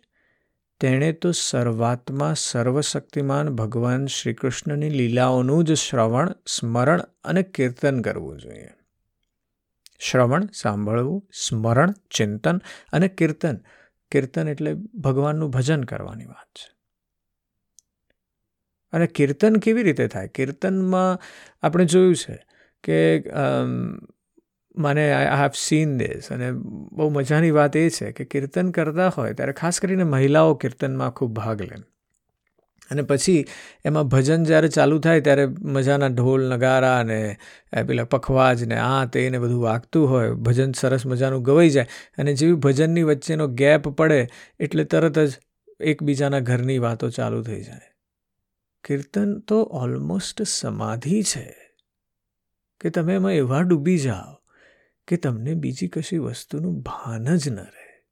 તેણે 0.80 1.12
તો 1.12 1.31
સર્વાત્મા 1.31 2.34
સર્વશક્તિમાન 2.34 3.50
ભગવાન 3.50 4.06
શ્રી 4.06 4.34
કૃષ્ણની 4.34 4.90
લીલાઓનું 4.90 5.64
જ 5.64 5.74
શ્રવણ, 5.74 6.30
સ્મરણ 6.48 7.02
અને 7.24 7.44
કીર્તન 7.44 8.02
કરવું 8.02 8.40
જોઈએ. 8.40 8.70
શ્રવણ, 10.00 10.46
સાંભળવું, 10.54 11.30
સ્મરણ, 11.34 11.94
ચિંતન 12.12 12.62
અને 12.92 13.08
કીર્તન. 13.08 13.58
કીર્તન 14.12 14.48
એટલે 14.48 14.74
ભગવાનનું 14.74 15.50
ભજન 15.50 15.84
કરવાની 15.84 16.25
વાત 16.25 16.48
છે. 16.48 16.74
અને 18.94 19.08
કીર્તન 19.08 19.56
કેવી 19.56 19.84
રીતે 19.84 20.08
થાય? 20.08 20.27
કીર્તનમાં 20.27 21.20
આપણે 21.63 21.86
જોયું 21.86 22.15
છે 22.15 22.46
કે 22.84 23.24
મને 24.77 25.13
આઈ 25.13 25.42
હેવ 25.42 25.51
સીન 25.56 25.98
દેસ 25.98 26.32
અને 26.32 26.51
બહુ 26.92 27.10
મજાની 27.10 27.51
વાત 27.51 27.77
એ 27.77 27.89
છે 27.89 28.12
કે 28.12 28.25
કીર્તન 28.25 28.72
કરતા 28.72 29.08
હોય 29.08 29.34
ત્યારે 29.34 29.53
ખાસ 29.53 29.80
કરીને 29.80 30.03
મહિલાઓ 30.03 30.53
કીર્તનમાં 30.53 31.12
ખૂબ 31.12 31.34
ભાગ 31.34 31.62
લે. 31.62 31.75
અને 32.92 33.01
પછી 33.01 33.46
એમાં 33.86 34.03
ભજન 34.03 34.44
જ્યારે 34.44 34.68
ચાલુ 34.68 35.00
થાય 35.00 35.22
ત્યારે 35.22 35.48
મજાના 35.62 36.08
ઢોલ, 36.08 36.53
નગારા 36.53 37.00
અને 37.00 37.38
પેલા 37.88 38.03
પખવાજ 38.03 38.63
ને 38.63 38.77
આ 38.77 39.06
તે 39.06 39.30
ને 39.30 39.39
બધું 39.39 39.62
વાગતું 39.62 40.10
હોય, 40.10 40.32
ભજન 40.32 40.72
સરસ 40.72 41.06
મજાનું 41.06 41.44
ગવાઈ 41.44 41.70
જાય 41.70 41.88
અને 42.18 42.34
જેવી 42.34 42.53
ભજનની 42.53 43.03
વચ્ચેનો 43.03 43.48
ગેપ 43.48 43.88
પડે 43.88 44.27
એટલે 44.60 44.84
તરત 44.84 45.20
જ 45.20 45.32
એકબીજાના 45.80 46.39
ઘરની 46.39 46.77
વાતો 46.77 47.10
ચાલુ 47.10 47.44
થઈ 47.44 47.63
જાય. 47.63 47.82
કીર્તન 48.84 49.39
તો 49.39 49.62
ઓલમોસ્ટ 49.62 50.42
સમાધિ 50.42 51.24
છે. 51.24 51.75
કે 52.80 52.89
તમે 52.89 53.15
એમાં 53.15 53.34
એવા 53.34 53.62
ડૂબી 53.62 53.98
જાઓ. 53.98 54.43
કે 55.07 55.17
તમને 55.17 55.53
બીજી 55.53 55.88
કશી 55.88 56.17
વસ્તુનું 56.17 56.81
ભાન 56.81 57.38
જ 57.38 57.50
ન 57.50 57.60
રહે. 57.60 58.03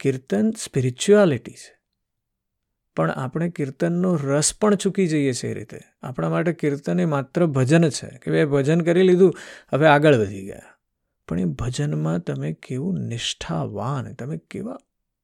કીર્તન 0.00 0.50
સ્પિરિચ્યુઆલિટી 0.50 1.52
છે. 1.52 1.78
પણ 2.96 3.10
આપણે 3.10 3.50
કીર્તનનો 3.50 4.16
રસ 4.16 4.54
પણ 4.60 4.74
ચૂકી 4.74 5.06
જઈએ 5.06 5.32
છીએ 5.32 5.50
એ 5.50 5.54
રીતે. 5.54 5.80
આપણા 6.02 6.28
માટે 6.28 6.52
કીર્તન 6.52 7.00
એ 7.00 7.04
માત્ર 7.04 7.46
ભજન 7.46 7.88
છે 7.88 8.06
કે 8.06 8.30
ભાઈ 8.30 8.44
ભજન 8.44 8.80
કરી 8.80 9.02
લીધું, 9.02 9.34
હવે 9.72 9.86
આગળ 9.86 10.14
વધી 10.14 10.46
ગયા. 10.46 10.60
પણ 11.28 11.40
એ 11.40 11.44
ભજનમાં 11.44 12.18
તમે 12.18 12.52
કેવું 12.52 13.00
નિષ્ઠાવાન, 13.00 14.12
તમે 14.12 14.36
કેવા 14.36 14.78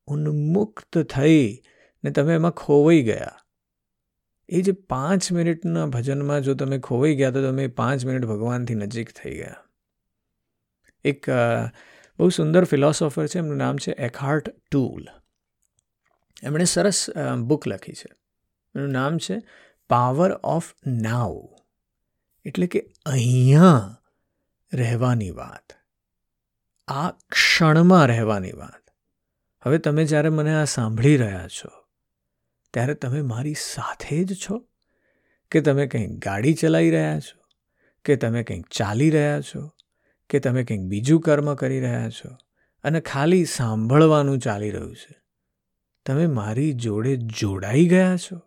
ઉન્મુક્ત 0.06 0.98
થઈ 0.98 1.62
ને 2.04 2.10
તમે 2.10 2.34
એમાં 2.34 2.50
ખોવાઈ 2.50 3.02
ગયા. 3.02 3.30
એ 4.48 4.62
જે 4.62 4.72
પાંચ 4.72 5.32
મિનિટના 5.32 5.86
ભજનમાં 5.86 6.40
જો 6.40 6.54
તમે 6.54 6.78
ખોવાઈ 6.78 7.16
ગયા 7.16 7.30
તો 7.30 7.42
તમે 7.42 7.66
પાંચ 7.66 8.04
મિનિટ 8.04 8.24
ભગવાનથી 8.24 8.74
નજીક 8.74 9.10
થઈ 9.10 9.36
ગયા. 9.36 9.63
એક 11.04 11.26
બહુ 12.18 12.28
સુંદર 12.28 12.64
ફિલોસોફર 12.64 13.26
છે, 13.26 13.38
એમનું 13.38 13.56
નામ 13.56 13.76
છે 13.76 13.92
એકહાર્ટ 14.00 14.50
ટૂલ. 14.70 15.04
એમણે 16.42 16.64
સરસ 16.66 17.06
બુક 17.42 17.66
લખી 17.68 17.92
છે. 17.92 18.10
એનું 18.74 18.90
નામ 18.90 19.18
છે 19.18 19.36
પાવર 19.90 20.32
ઓફ 20.32 20.74
નાવ 20.86 21.34
એટલે 22.44 22.66
કે 22.66 22.80
અહીંયા 23.06 23.98
રહેવાની 24.72 25.30
વાત. 25.30 25.76
આ 26.88 27.10
ક્ષણમાં 27.10 28.06
રહેવાની 28.06 28.52
વાત. 28.52 28.82
હવે 29.62 29.78
તમે 29.78 30.04
જ્યારે 30.04 30.30
મને 30.30 30.54
આ 30.54 30.64
સાંભળી 30.68 31.16
રહ્યા 31.16 31.48
છો, 31.48 31.70
ત્યારે 32.74 32.94
તમે 32.94 33.20
મારી 33.22 33.54
સાથે 33.54 34.24
જ 34.24 34.36
છો? 34.40 34.56
કે 35.52 35.60
તમે 35.60 35.86
કંઈક 35.86 36.18
ગાડી 36.24 36.54
ચલાવી 36.54 36.90
રહ્યા 36.90 37.20
છો? 37.20 37.38
કે 38.04 38.16
તમે 38.16 38.42
કંઈક 38.42 38.66
ચાલી 38.70 39.10
રહ્યા 39.10 39.40
છો? 39.40 39.62
કે 40.30 40.38
તમે 40.38 40.64
કંઈક 40.64 40.80
બીજું 40.80 41.20
કર્મ 41.20 41.54
કરી 41.54 41.80
રહ્યા 41.80 42.10
છો 42.10 42.36
અને 42.84 43.00
ખાલી 43.00 43.44
સાંભળવાનું 43.44 44.38
ચાલી 44.38 44.70
રહ્યું 44.70 44.96
છે. 44.96 45.24
તમે 46.06 46.26
મારી 46.26 46.72
જોડે 46.72 47.16
જોડાઈ 47.16 47.88
ગયા 47.88 48.16
છો? 48.16 48.40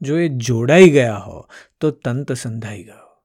જો 0.00 0.18
એ 0.18 0.28
જોડાઈ 0.28 0.90
ગયા 0.90 1.16
હો, 1.16 1.46
તો 1.80 1.90
તંત 1.90 2.32
સંધાઈ 2.32 2.84
ગયો. 2.84 3.22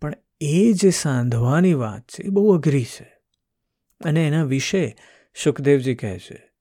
પણ 0.00 0.14
એ 0.40 0.72
જે 0.72 0.90
સાંધવાની 0.90 1.74
વાત 1.74 2.02
છે, 2.02 2.22
એ 2.22 2.28
બહુ 2.28 2.56
અઘરી 2.56 2.84
છે. 2.84 3.18
અને 4.04 4.26
એના 4.26 4.44
વિશે 4.44 4.96
સુખદેવજી 5.44 5.94
કહે 5.94 6.18
છે 6.18 6.52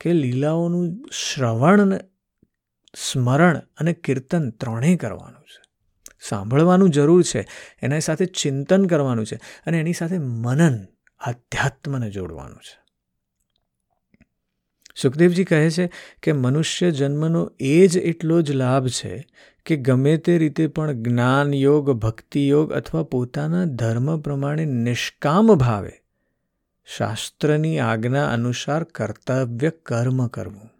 કે 0.00 0.12
લીલાઓનું 0.12 1.10
શ્રવણ 1.12 1.96
સ્મરણ 2.96 3.58
અને 3.76 3.92
કીર્તન 3.92 4.50
ત્રણેય 4.50 4.96
કરવાનું 4.96 5.42
છે. 5.42 5.61
સાંભળવાનું 6.28 6.90
જરૂર 6.90 7.22
છે, 7.22 7.48
એના 7.82 7.98
સાથે 7.98 8.24
ચિંતન 8.24 8.86
કરવાનું 8.86 9.26
છે 9.26 9.36
અને 9.36 9.80
એની 9.80 9.92
સાથે 9.92 10.18
મનન, 10.18 10.86
આધ્યાત્મને 11.20 12.10
જોડવાનું 12.10 12.56
છે. 12.56 12.82
સુખદેવજી 14.96 15.44
કહે 15.44 15.70
છે 15.70 15.90
કે 16.22 16.32
મનુષ્ય 16.32 16.90
જન્મનો 16.90 17.52
એ 17.60 17.86
જ 17.86 17.96
એટલો 17.96 18.42
જ 18.42 18.52
લાભ 18.52 18.88
છે 18.88 19.26
કે 19.66 19.76
ગમે 19.76 20.16
તે 20.16 20.38
રીતે 20.38 20.66
પણ 20.66 20.92
જ્ઞાન 20.92 21.54
યોગ, 21.54 21.90
ભક્તિ 21.90 22.48
યોગ 22.48 22.72
અથવા 22.72 23.02
પોતાના 23.02 23.64
ધર્મ 23.64 24.20
પ્રમાણે 24.20 24.64
નિષ્કામ 24.64 25.54
ભાવે, 25.54 25.92
શાસ્ત્રની 26.84 27.78
આજ્ઞા 27.78 28.26
અનુસાર 28.26 28.84
કર્તવ્ય 28.84 29.70
કર્મ 29.70 30.26
કરવું. 30.26 30.70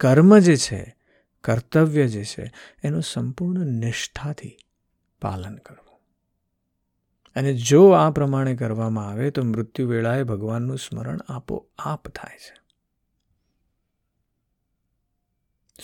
કર્મ 0.00 0.38
જે 0.38 0.56
છે 0.56 0.96
કર્તવ્ય 1.44 2.06
જે 2.06 2.24
છે, 2.24 2.52
એનું 2.84 3.02
સંપૂર્ણ 3.02 3.66
નિષ્ઠાથી 3.66 4.56
પાલન 5.22 5.56
કરવું. 5.56 6.00
અને 7.36 7.54
જો 7.54 7.90
આ 7.90 8.10
પ્રમાણે 8.10 8.56
કરવામાં 8.56 9.08
આવે, 9.08 9.30
તો 9.30 9.42
મૃત્યુ 9.42 9.88
વેળાએ 9.88 10.22
ભગવાનનું 10.22 10.78
સ્મરણ 10.78 11.18
આપોઆપ 11.28 12.08
થાય 12.08 12.38
છે. 12.38 12.64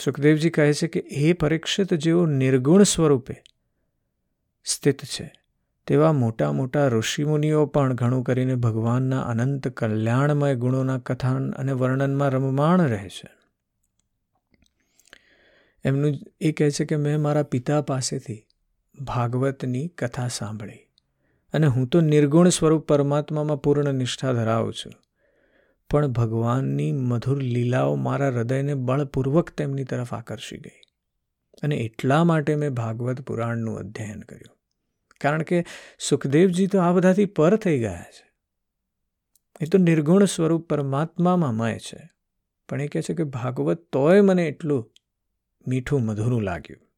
સુખદેવજી 0.04 0.50
કહે 0.50 0.72
છે 0.72 0.86
કે 0.86 1.00
એ 1.00 1.32
પરીક્ષિત, 1.32 1.94
જેઓ 1.94 2.26
નિર્ગુણ 2.26 2.82
સ્વરૂપે 2.82 3.42
સ્થિત 4.64 5.04
છે, 5.04 5.32
તેવા 5.86 6.12
મોટા 6.12 6.52
મોટા 6.52 6.88
ઋષિમુનિઓ 6.88 7.66
પણ 7.66 7.94
ઘણું 7.94 8.24
કરીને 8.24 8.54
ભગવાનના 8.54 9.22
અનંત 9.22 9.68
કલ્યાણમય 9.68 10.54
ગુણોના 10.54 10.98
કથાન 10.98 11.50
અને 11.50 11.72
વર્ણનમાં 11.72 12.28
રમમાણ 12.28 12.80
રહે 12.80 13.08
છે. 13.08 13.39
એમનું 15.84 16.14
એ 16.40 16.52
કહે 16.52 16.70
છે 16.70 16.84
કે 16.84 16.96
મેં 16.96 17.20
મારા 17.20 17.42
પિતા 17.42 17.82
પાસેથી 17.82 18.46
ભાગવતની 19.00 19.88
કથા 19.88 20.28
સાંભળી 20.28 20.78
અને 21.52 21.66
હું 21.66 21.86
તો 21.86 22.00
નિર્ગુણ 22.00 22.48
સ્વરૂપ 22.48 22.88
પરમાત્મામાં 22.88 23.62
પૂર્ણ 23.62 23.94
નિષ્ઠા 23.94 24.32
ધરાવું 24.32 24.74
છું. 24.74 24.92
પણ 25.90 26.06
ભગવાનની 26.06 26.92
મધુર 26.92 27.42
લીલાઓ 27.42 27.94
મારા 27.94 28.28
હૃદયને 28.28 28.74
બળપૂર્વક 28.74 29.50
તેમની 29.50 29.84
તરફ 29.84 30.14
આકર્ષી 30.14 30.56
ગઈ 30.56 30.80
અને 31.62 31.76
એટલા 31.76 32.24
માટે 32.24 32.56
મેં 32.56 32.70
ભાગવત 32.70 33.20
પુરાણનું 33.20 33.78
અધ્યયન 33.78 34.20
કર્યું. 34.20 34.58
કારણ 35.20 35.42
કે 35.42 35.64
સુખદેવજી 36.08 36.66
તો 36.66 36.78
આ 36.78 36.92
બધાથી 36.92 37.24
પર 37.24 37.56
થઈ 37.56 37.78
ગયા 37.78 38.04
છે. 38.10 38.30
એ 39.60 39.66
તો 39.66 39.78
નિર્ગુણ 39.78 40.24
સ્વરૂપ 40.24 40.68
પરમાત્મામાં 40.68 41.54
મય 41.54 41.78
છે. 41.78 42.10
પણ 42.68 42.80
એ 42.80 42.88
કહે 42.88 43.02
છે 43.02 43.14
કે 43.14 43.24
ભાગવત 43.24 43.78
તોય 43.92 44.20
મને 44.20 44.46
એટલું 44.46 44.92
મીઠું 45.68 46.02
મધુરું 46.02 46.42
લાગ્યું. 46.42 46.90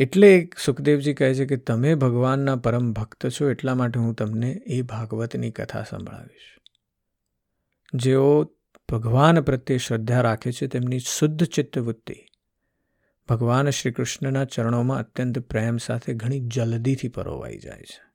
એટલે 0.00 0.50
સુખદેવજી 0.64 1.14
કહે 1.14 1.34
છે 1.34 1.46
કે 1.46 1.56
તમે 1.56 1.94
ભગવાનના 1.94 2.56
પરમ 2.56 2.92
ભક્ત 2.92 3.28
છો 3.28 3.50
એટલા 3.50 3.74
માટે 3.74 4.00
હું 4.00 4.14
તમને 4.14 4.50
એ 4.50 4.82
ભાગવતની 4.82 5.50
કથા 5.50 5.82
સંભળાવીશ. 5.82 6.58
જેઓ 7.94 8.44
ભગવાન 8.88 9.40
પ્રત્યે 9.40 9.78
શ્રદ્ધા 9.78 10.20
રાખે 10.20 10.52
છે 10.52 10.66
તેમની 10.66 10.98
શુદ્ધ 10.98 11.44
ચિત્તવૃત્તિ 11.44 12.14
ભગવાન 13.28 13.70
શ્રી 13.70 13.92
કૃષ્ણના 13.92 14.44
ચરણોમાં 14.44 14.98
અત્યંત 14.98 15.38
પ્રેમ 15.38 15.76
સાથે 15.76 16.14
ઘણી 16.14 16.40
જલ્દીથી 16.40 17.08
પરોવાઈ 17.08 17.58
જાય 17.58 17.82
છે. 17.82 18.08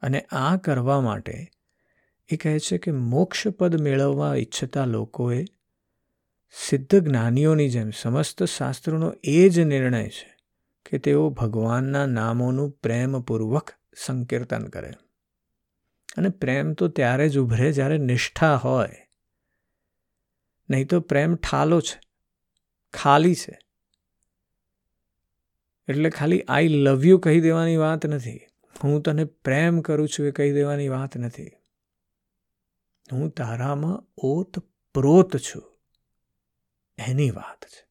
અને 0.00 0.20
આ 0.20 0.56
કરવા 0.56 1.00
માટે 1.00 1.48
એ 2.28 2.36
કહે 2.36 2.58
છે 2.58 2.78
કે 2.78 2.92
મોક્ષપદ 2.92 3.80
મેળવવા 3.80 4.34
ઈચ્છતા 4.34 4.84
લોકોએ 4.84 5.44
સિદ્ધ 6.54 6.94
જ્ઞાનીઓની 6.94 7.68
જેમ 7.68 7.90
સમસ્ત 7.90 8.42
શાસ્ત્રોનો 8.42 9.14
એ 9.24 9.48
જ 9.48 9.60
નિર્ણય 9.60 10.08
છે 10.08 10.36
કે 10.86 10.98
તેઓ 10.98 11.30
ભગવાનના 11.30 12.06
નામોનું 12.06 12.70
પ્રેમપૂર્વક 12.70 13.70
સંકીર્તન 13.96 14.66
કરે. 14.66 14.90
અને 16.16 16.28
પ્રેમ 16.28 16.72
તો 16.72 16.88
ત્યારે 16.88 17.28
જ 17.28 17.38
ઉભરે 17.38 17.72
જ્યારે 17.72 17.98
નિષ્ઠા 17.98 18.54
હોય. 18.54 19.08
નહીં 20.70 20.86
તો 20.86 21.00
પ્રેમ 21.00 21.34
ઠાલો 21.34 21.80
છે, 21.80 22.00
ખાલી 22.94 23.34
છે. 23.34 23.58
એટલે 25.88 26.10
ખાલી 26.10 26.42
આઈ 26.48 26.68
લવ 26.68 27.04
યુ 27.04 27.18
કહી 27.18 27.40
દેવાની 27.40 27.76
વાત 27.76 28.06
નથી. 28.06 28.40
હું 28.84 29.02
તને 29.02 29.24
પ્રેમ 29.24 29.80
કરું 29.80 30.08
છું 30.08 30.26
એ 30.26 30.30
કહી 30.30 30.52
દેવાની 30.52 30.88
વાત 30.88 31.16
નથી. 31.16 31.50
હું 33.12 33.30
તારામાં 33.30 34.04
ઓત 34.16 34.58
પ્રોત 34.94 35.36
છું. 35.36 35.71
એની 37.08 37.30
વાત 37.30 37.64
છે. 37.64 37.86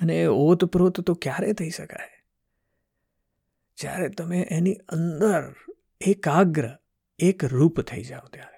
અને 0.00 0.22
એ 0.22 0.26
ઓતપ્રોત 0.26 1.00
તો 1.00 1.14
ક્યારે 1.14 1.52
થઈ 1.52 1.70
શકાય? 1.70 2.08
જ્યારે 3.76 4.08
તમે 4.08 4.48
એની 4.50 4.74
અંદર 4.74 5.54
એકાગ્ર, 6.00 6.68
એક 7.18 7.44
રૂપ 7.44 7.80
થઈ 7.80 8.02
જાઓ 8.02 8.28
ત્યારે. 8.28 8.56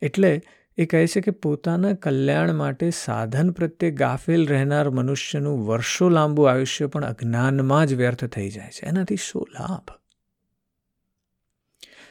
એટલે 0.00 0.42
એ 0.76 0.86
કહે 0.86 1.06
છે 1.06 1.20
કે 1.20 1.30
પોતાના 1.30 1.92
કલ્યાણ 1.92 2.52
માટે 2.52 2.90
સાધન 2.90 3.50
પ્રત્યે 3.50 3.90
ગાફેલ 3.90 4.48
રહેનાર 4.48 4.90
મનુષ્યનું 4.90 5.66
વર્ષો 5.66 6.08
લાંબુ 6.08 6.42
આયુષ્ય 6.42 6.86
પણ 6.86 7.04
અજ્ઞાનમાં 7.04 7.86
જ 7.86 7.94
વ્યર્થ 7.94 8.24
થઈ 8.24 8.50
જાય 8.50 8.70
છે. 8.70 8.86
એનાથી 8.86 9.16
શું 9.16 9.48
લાભ? 9.50 10.07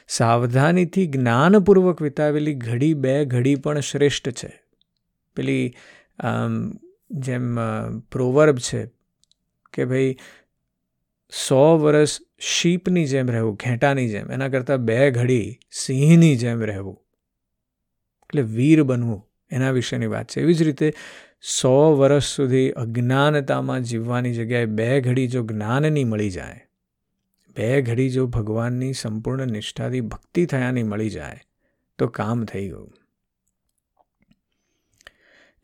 સાવધાનીથી 0.08 1.06
જ્ઞાનપૂર્વક 1.06 2.02
વિતાવેલી 2.02 2.54
ઘડી 2.54 2.94
બે 2.94 3.14
ઘડી 3.24 3.54
પણ 3.54 3.80
શ્રેષ્ઠ 3.80 4.30
છે. 4.30 4.52
પેલી 5.36 5.74
જેમ 7.10 7.58
પ્રોવર્બ 8.10 8.58
છે 8.58 8.80
કે 9.72 9.84
ભાઈ, 9.84 10.16
સો 11.32 11.62
વર્ષ 11.78 12.20
શીપની 12.40 13.06
જેમ 13.06 13.30
રહેવું, 13.30 13.54
ઘેટાની 13.56 14.08
જેમ. 14.08 14.30
એના 14.30 14.48
કરતાં 14.48 14.78
બે 14.78 15.10
ઘડી 15.10 15.58
સિંહની 15.70 16.36
જેમ 16.36 16.62
રહેવું. 16.62 16.98
એટલે 18.30 18.42
વીર 18.42 18.82
બનવું, 18.82 19.20
એના 19.50 19.70
વિશેની 19.70 20.06
વાત 20.06 20.30
છે. 20.30 20.40
એવી 20.40 20.54
જ 20.54 20.62
રીતે 20.62 20.88
સો 21.40 21.74
વર્ષ 21.96 22.24
સુધી 22.36 22.70
અજ્ઞાનતામાં 22.76 23.82
જીવવાની 23.82 24.32
જગ્યાએ 24.32 24.70
બે 24.78 24.88
ઘડી 25.00 25.26
જો 25.26 25.42
જ્ઞાનની 25.42 26.04
મળી 26.04 26.30
જાય 26.30 26.67
બે 27.58 27.82
ઘડી 27.82 28.10
જો 28.10 28.26
ભગવાનની 28.26 28.92
સંપૂર્ણ 28.92 29.50
નિષ્ઠાથી 29.50 30.00
ભક્તિ 30.00 30.46
થયાની 30.46 30.82
મળી 30.82 31.10
જાય, 31.10 31.42
તો 31.98 32.08
કામ 32.08 32.44
થઈ 32.44 32.68
ગયું. 32.68 32.94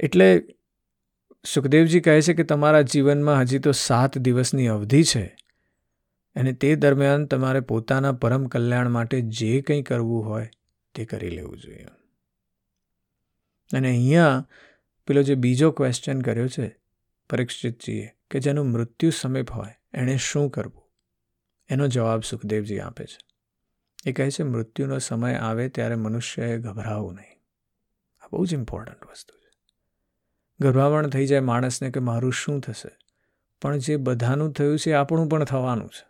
એટલે 0.01 0.29
સુખદેવજી 1.45 2.01
કહે 2.01 2.21
છે 2.21 2.35
કે 2.35 2.45
તમારા 2.45 2.83
જીવનમાં 2.83 3.41
હજી 3.41 3.59
તો 3.59 3.73
સાત 3.73 4.19
દિવસની 4.19 4.69
અવધિ 4.69 5.03
છે 5.05 5.25
અને 6.37 6.53
તે 6.53 6.71
દરમિયાન 6.77 7.27
તમારે 7.27 7.61
પોતાના 7.61 8.13
પરમ 8.13 8.47
કલ્યાણ 8.47 8.91
માટે 8.91 9.21
જે 9.21 9.53
કંઈ 9.61 9.83
કરવું 9.83 10.25
હોય 10.25 10.49
તે 10.95 11.05
કરી 11.05 11.31
લેવું 11.31 11.59
જોઈએ. 11.59 11.87
અને 13.71 13.89
અહીંયા 13.89 14.47
પેલો 15.09 15.23
જે 15.23 15.35
બીજો 15.35 15.71
ક્વેશ્ચન 15.71 16.23
કર્યો 16.23 16.49
છે 16.49 16.67
પરીક્ષિતજીએ 17.31 18.07
કે 18.31 18.41
જેનું 18.41 18.73
મૃત્યુ 18.73 19.11
સમીપ 19.11 19.51
હોય, 19.51 19.75
એણે 19.95 20.17
શું 20.17 20.51
કરવું? 20.51 20.84
એનો 21.69 21.87
જવાબ 21.87 22.21
સુખદેવજી 22.21 22.81
આપે 22.81 23.05
છે. 23.05 23.19
એ 24.07 24.13
કહે 24.13 24.31
છે, 24.31 24.43
મૃત્યુનો 24.43 24.99
સમય 24.99 25.35
આવે 25.35 25.69
ત્યારે 25.69 25.95
મનુષ્યએ 25.95 26.59
ગભરાવું 26.59 27.15
નહીં. 27.15 27.41
આ 28.25 28.29
બહુ 28.33 28.47
જ 28.47 28.55
ઇમ્પોર્ટન્ટ 28.55 29.07
વસ્તુ 29.11 29.39
છે. 29.39 29.51
ગભરામણ 30.61 31.09
થઈ 31.09 31.27
જાય 31.27 31.41
માણસને 31.41 31.91
કે 31.91 32.01
મારું 32.01 32.33
શું 32.33 32.61
થશે? 32.61 32.97
પણ 33.63 33.77
જે 33.79 33.97
બધાનું 33.97 34.53
થયું 34.53 34.79
છે 34.79 34.93
આપણું 34.93 35.29
પણ 35.29 35.45
થવાનું 35.45 35.89
છે. 35.89 36.09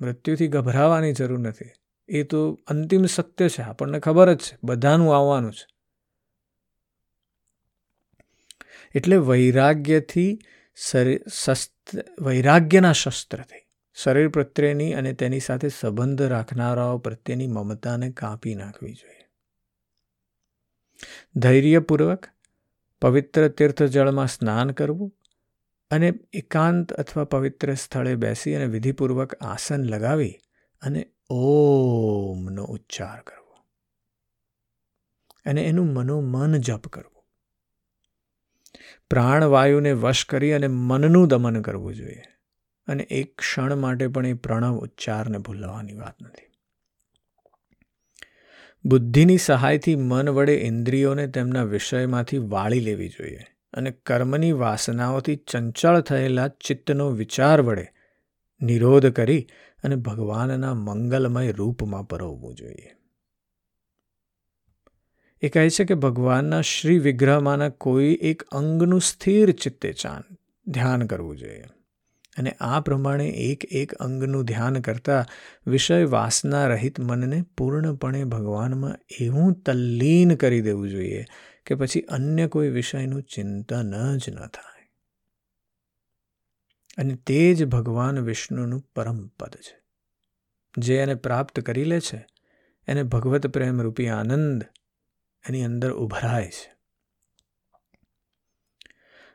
મૃત્યુથી 0.00 0.48
ગભરાવાની 0.48 1.12
જરૂર 1.12 1.38
નથી. 1.38 1.70
એ 2.08 2.22
તો 2.22 2.60
અંતિમ 2.66 3.04
સત્ય 3.04 3.48
છે, 3.48 3.62
આપણને 3.62 4.00
ખબર 4.00 4.34
જ 4.34 4.38
છે. 4.38 4.58
બધાનું 4.64 5.16
આવવાનું 5.16 5.52
છે. 5.52 5.66
એટલે 8.94 9.16
વૈરાગ્યથી 9.16 10.38
વૈરાગ્યના 12.20 12.92
શસ્ત્રથી. 12.92 13.69
શરીર 14.02 14.28
પ્રત્યેની 14.28 14.94
અને 14.94 15.12
તેની 15.12 15.40
સાથે 15.40 15.68
સંબંધ 15.68 16.22
રાખનારાઓ 16.22 16.98
પ્રત્યેની 16.98 17.46
મમતાને 17.46 18.10
કાપી 18.10 18.54
નાખવી 18.54 18.94
જોઈએ. 18.94 19.26
ધૈર્યપૂર્વક, 21.36 22.26
પવિત્ર 23.02 23.48
તીર્થજળમાં 23.48 24.26
સ્નાન 24.26 24.70
કરવું 24.70 25.12
અને 25.90 26.12
એકાંત 26.32 26.92
અથવા 26.92 27.24
પવિત્ર 27.24 27.74
સ્થળે 27.74 28.14
બેસી 28.14 28.54
અને 28.54 28.66
વિધિપૂર્વક 28.66 29.34
આસન 29.34 29.84
લગાવી 29.84 30.38
અને 30.82 31.12
ઓમનો 31.30 32.64
ઉચ્ચાર 32.64 33.20
કરવો. 33.20 33.56
અને 35.46 35.62
એનું 35.62 35.86
મનોમન 35.86 36.56
જપ 36.56 36.88
કરવું. 36.88 37.24
પ્રાણવાયુને 39.10 39.92
વશ 39.92 40.24
કરી 40.24 40.52
અને 40.52 40.66
મનનું 40.68 41.28
દમન 41.28 41.62
કરવું 41.62 41.94
જોઈએ. 41.94 42.22
અને 42.90 43.02
એક 43.02 43.38
ક્ષણ 43.38 43.76
માટે 43.76 44.08
પણ 44.08 44.26
એ 44.26 44.32
પ્રણવ 44.32 44.78
ઉચ્ચારને 44.78 45.38
ભૂલવાની 45.38 45.94
વાત 45.94 46.22
નથી. 46.22 46.50
બુદ્ધિની 48.84 49.38
સહાયથી 49.38 49.96
મન 49.96 50.28
વડે 50.28 50.54
ઇન્દ્રિયોને 50.54 51.26
તેમના 51.26 51.62
વિષયમાંથી 51.62 52.38
વાળી 52.38 52.80
લેવી 52.80 53.08
જોઈએ 53.08 53.46
અને 53.72 53.90
કર્મની 53.90 54.52
વાસનાઓથી 54.52 55.36
ચંચળ 55.36 56.00
થયેલા 56.00 56.48
ચિત્તનો 56.48 57.10
વિચાર 57.10 57.60
વડે 57.62 57.88
નિરોધ 58.60 59.06
કરી 59.06 59.46
અને 59.84 59.96
ભગવાનના 59.96 60.74
મંગલમય 60.74 61.52
રૂપમાં 61.52 62.08
પરોવવું 62.08 62.54
જોઈએ. 62.54 62.94
એ 65.40 65.48
કહે 65.48 65.70
છે 65.70 65.84
કે 65.84 65.94
ભગવાનના 65.94 66.60
શ્રી 66.60 66.98
વિગ્રહમાંના 66.98 67.68
કોઈ 67.68 68.18
એક 68.22 68.42
અંગનું 68.42 69.00
સ્થિર 69.00 69.50
ચિત્તે 69.52 69.92
ચાન 69.92 70.36
ધ્યાન 70.66 71.06
કરવું 71.06 71.36
જોઈએ. 71.36 71.64
અને 72.40 72.50
આ 72.60 72.80
પ્રમાણે 72.80 73.28
એક 73.28 73.64
એક 73.64 73.94
અંગનું 73.94 74.44
ધ્યાન 74.44 74.80
કરતા 74.80 75.26
વિષય 75.66 76.04
વાસના 76.04 76.66
રહિત 76.66 77.00
મનને 77.00 77.42
પૂર્ણપણે 77.42 78.24
ભગવાનમાં 78.24 78.98
એવું 79.20 79.62
તલ્લીન 79.62 80.34
કરી 80.34 80.60
દેવું 80.60 80.88
જોઈએ 80.88 81.24
કે 81.66 81.74
પછી 81.74 82.00
અન્ય 82.00 82.48
કોઈ 82.48 82.68
વિષયનું 82.68 83.22
ચિંતન 83.22 84.16
જ 84.16 84.30
ન 84.30 84.46
થાય. 84.46 84.92
અને 86.96 87.14
તે 87.14 87.54
જ 87.54 87.64
ભગવાન 87.64 88.18
વિષ્ણુનું 88.18 88.80
પરમ 88.96 89.26
પદ 89.26 89.50
છે. 89.50 89.80
જે 90.78 90.96
એને 90.96 91.14
પ્રાપ્ત 91.14 91.60
કરી 91.60 91.84
લે 91.84 92.00
છે, 92.00 92.26
એને 92.86 93.02
ભગવત 93.02 93.46
પ્રેમ 93.46 93.82
રૂપી 93.82 94.08
આનંદ 94.08 94.64
એની 95.48 95.64
અંદર 95.64 95.92
ઉભરાય 95.92 96.46
છે. 96.46 96.79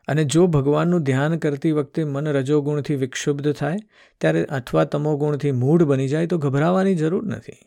અને 0.08 0.24
જો 0.24 0.48
ભગવાનનું 0.48 1.04
ધ્યાન 1.04 1.38
કરતી 1.38 1.72
વખતે 1.72 2.04
મન 2.04 2.28
રજોગુણથી 2.28 2.96
વિક્ષુબ્ધ 2.96 3.54
થાય, 3.54 3.78
ત્યારે 4.22 4.46
અથવા 4.46 4.84
તમોગુણથી 4.84 5.52
મૂઢ 5.52 5.84
બની 5.84 6.08
જાય, 6.08 6.28
તો 6.28 6.38
ગભરાવાની 6.38 6.96
જરૂર 6.96 7.26
નથી. 7.26 7.58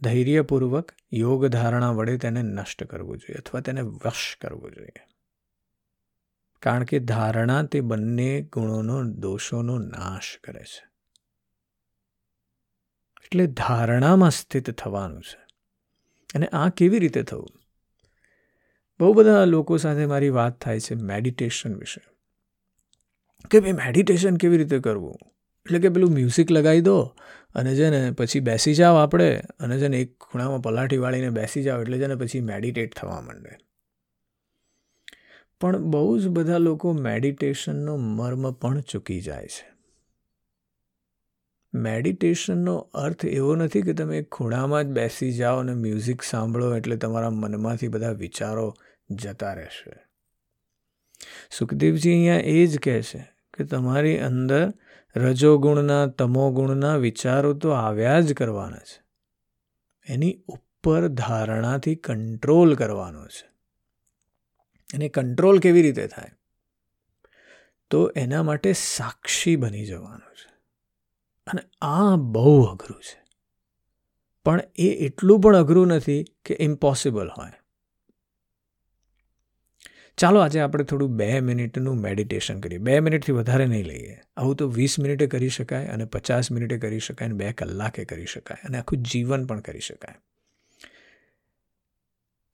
ધૈર્યપૂર્વક 0.00 0.92
યોગ 1.12 1.46
ધારણા 1.46 1.90
વડે 1.90 2.18
તેને 2.18 2.42
નષ્ટ 2.42 2.84
કરવું 2.84 3.18
જોઈએ 3.18 3.38
અથવા 3.38 3.60
તેને 3.60 3.80
વશ 3.80 4.38
કરવું 4.40 4.72
જોઈએ. 4.72 5.08
કારણ 6.62 6.84
કે 6.84 6.98
ધારણા 6.98 7.62
તે 7.62 7.80
બંને 7.80 8.42
ગુણોનો, 8.42 9.02
દોષોનો 9.02 9.78
નાશ 9.78 10.38
કરે 10.44 10.60
છે. 10.60 10.88
એટલે 13.24 13.46
ધારણામાં 13.46 14.30
સ્થિત 14.30 14.70
થવાનું 14.70 15.22
છે. 15.22 15.46
અને 16.34 16.46
આ 16.46 16.68
કેવી 16.68 16.98
રીતે 16.98 17.22
થવું? 17.22 17.57
બહુ 19.00 19.12
બધા 19.12 19.44
લોકો 19.44 19.76
સાથે 19.76 20.06
મારી 20.06 20.28
વાત 20.28 20.60
થાય 20.60 20.80
છે 20.80 20.94
મેડિટેશન 20.94 21.74
વિશે. 21.74 22.00
કે 23.50 23.60
ભાઈ 23.60 23.72
મેડિટેશન 23.72 24.36
કેવી 24.36 24.58
રીતે 24.58 24.78
કરવું? 24.78 25.16
એટલે 25.66 25.78
કે 25.78 25.88
પેલું 25.88 26.12
મ્યુઝિક 26.12 26.50
લગાવી 26.50 26.80
દો 26.80 27.14
અને 27.54 27.76
છે 27.76 27.90
ને 27.90 28.10
પછી 28.10 28.40
બેસી 28.40 28.74
જાઓ 28.74 28.96
આપણે 28.96 29.42
અને 29.60 29.78
છે 29.78 29.88
ને 29.88 30.00
એક 30.00 30.18
ખૂણામાં 30.18 30.62
પલાઠી 30.62 30.96
વાળીને 30.96 31.30
બેસી 31.30 31.62
જાઓ 31.62 31.80
એટલે 31.80 31.98
છે 31.98 32.06
ને 32.06 32.14
પછી 32.14 32.40
મેડિટેટ 32.40 32.94
થવા 32.94 33.20
માંડે. 33.20 33.50
પણ 35.60 35.78
બહુ 35.78 36.18
જ 36.18 36.28
બધા 36.28 36.58
લોકો 36.58 36.92
મેડિટેશનનો 36.92 37.96
મર્મ 37.96 38.52
પણ 38.52 38.80
ચૂકી 38.80 39.20
જાય 39.20 39.46
છે. 39.46 39.78
મેડિટેશનનો 41.74 42.76
અર્થ 42.76 43.24
એવો 43.24 43.56
નથી 43.56 43.82
કે 43.82 43.92
તમે 43.92 44.22
ખૂણામાં 44.22 44.84
જ 44.84 44.86
બેસી 44.86 45.32
જાઓ 45.32 45.58
અને 45.58 45.74
મ્યુઝિક 45.74 46.22
સાંભળો 46.22 46.76
એટલે 46.76 46.96
તમારા 46.96 47.30
મનમાંથી 47.30 47.88
બધા 47.88 48.10
વિચારો 48.10 48.74
જતા 49.10 49.52
રહેશે. 49.52 49.92
સુખદેવજી 51.50 52.10
અહીંયા 52.10 52.36
એ 52.36 52.66
જ 52.66 52.78
કહે 52.78 53.02
છે 53.02 53.30
કે 53.54 53.64
તમારી 53.64 54.18
અંદર 54.18 54.72
રજોગુણના, 55.16 56.06
તમોગુણના 56.06 56.96
વિચારો 56.96 57.54
તો 57.54 57.70
આવ્યા 57.70 58.20
જ 58.20 58.34
કરવાના 58.34 58.78
છે. 58.78 59.02
એની 60.06 60.42
ઉપર 60.48 61.08
ધારણાથી 61.08 61.96
કંટ્રોલ 61.96 62.74
કરવાનો 62.74 63.26
છે. 63.26 63.48
અને 64.94 65.08
કંટ્રોલ 65.08 65.58
કેવી 65.58 65.82
રીતે 65.82 66.06
થાય? 66.06 66.28
તો 67.90 68.10
એના 68.16 68.42
માટે 68.42 68.72
સાક્ષી 68.72 69.56
બની 69.56 69.86
જવાનું 69.86 70.34
છે. 70.34 70.54
અને 71.46 71.62
આ 71.82 72.16
બહુ 72.16 72.62
અઘરું 72.62 73.02
છે. 73.02 73.24
પણ 74.44 74.60
એ 74.76 74.88
એટલું 74.88 75.40
પણ 75.40 75.56
અઘરું 75.56 75.86
નથી 75.86 76.24
કે 76.44 76.56
ઇમ્પોસિબલ 76.60 77.28
હોય. 77.28 77.57
ચાલો 80.18 80.40
આજે 80.40 80.60
આપણે 80.60 80.84
થોડું 80.84 81.10
બે 81.10 81.40
મિનિટનું 81.40 82.00
મેડિટેશન 82.00 82.60
કરીએ. 82.60 82.78
બે 82.78 83.00
મિનિટથી 83.00 83.32
વધારે 83.32 83.66
નહીં 83.66 83.84
લઈએ. 83.84 84.20
આવું 84.36 84.56
તો 84.56 84.68
વીસ 84.68 84.98
મિનિટે 84.98 85.26
કરી 85.26 85.48
શકાય 85.48 85.86
અને 85.86 86.04
પચાસ 86.04 86.52
મિનિટે 86.52 86.78
કરી 86.78 86.98
શકાય 86.98 87.28
અને 87.28 87.38
બે 87.38 87.52
કલાકે 87.52 88.04
કરી 88.04 88.26
શકાય 88.26 88.66
અને 88.66 88.78
આખું 88.78 88.98
જીવન 88.98 89.46
પણ 89.46 89.60
કરી 89.60 89.80
શકાય. 89.80 90.14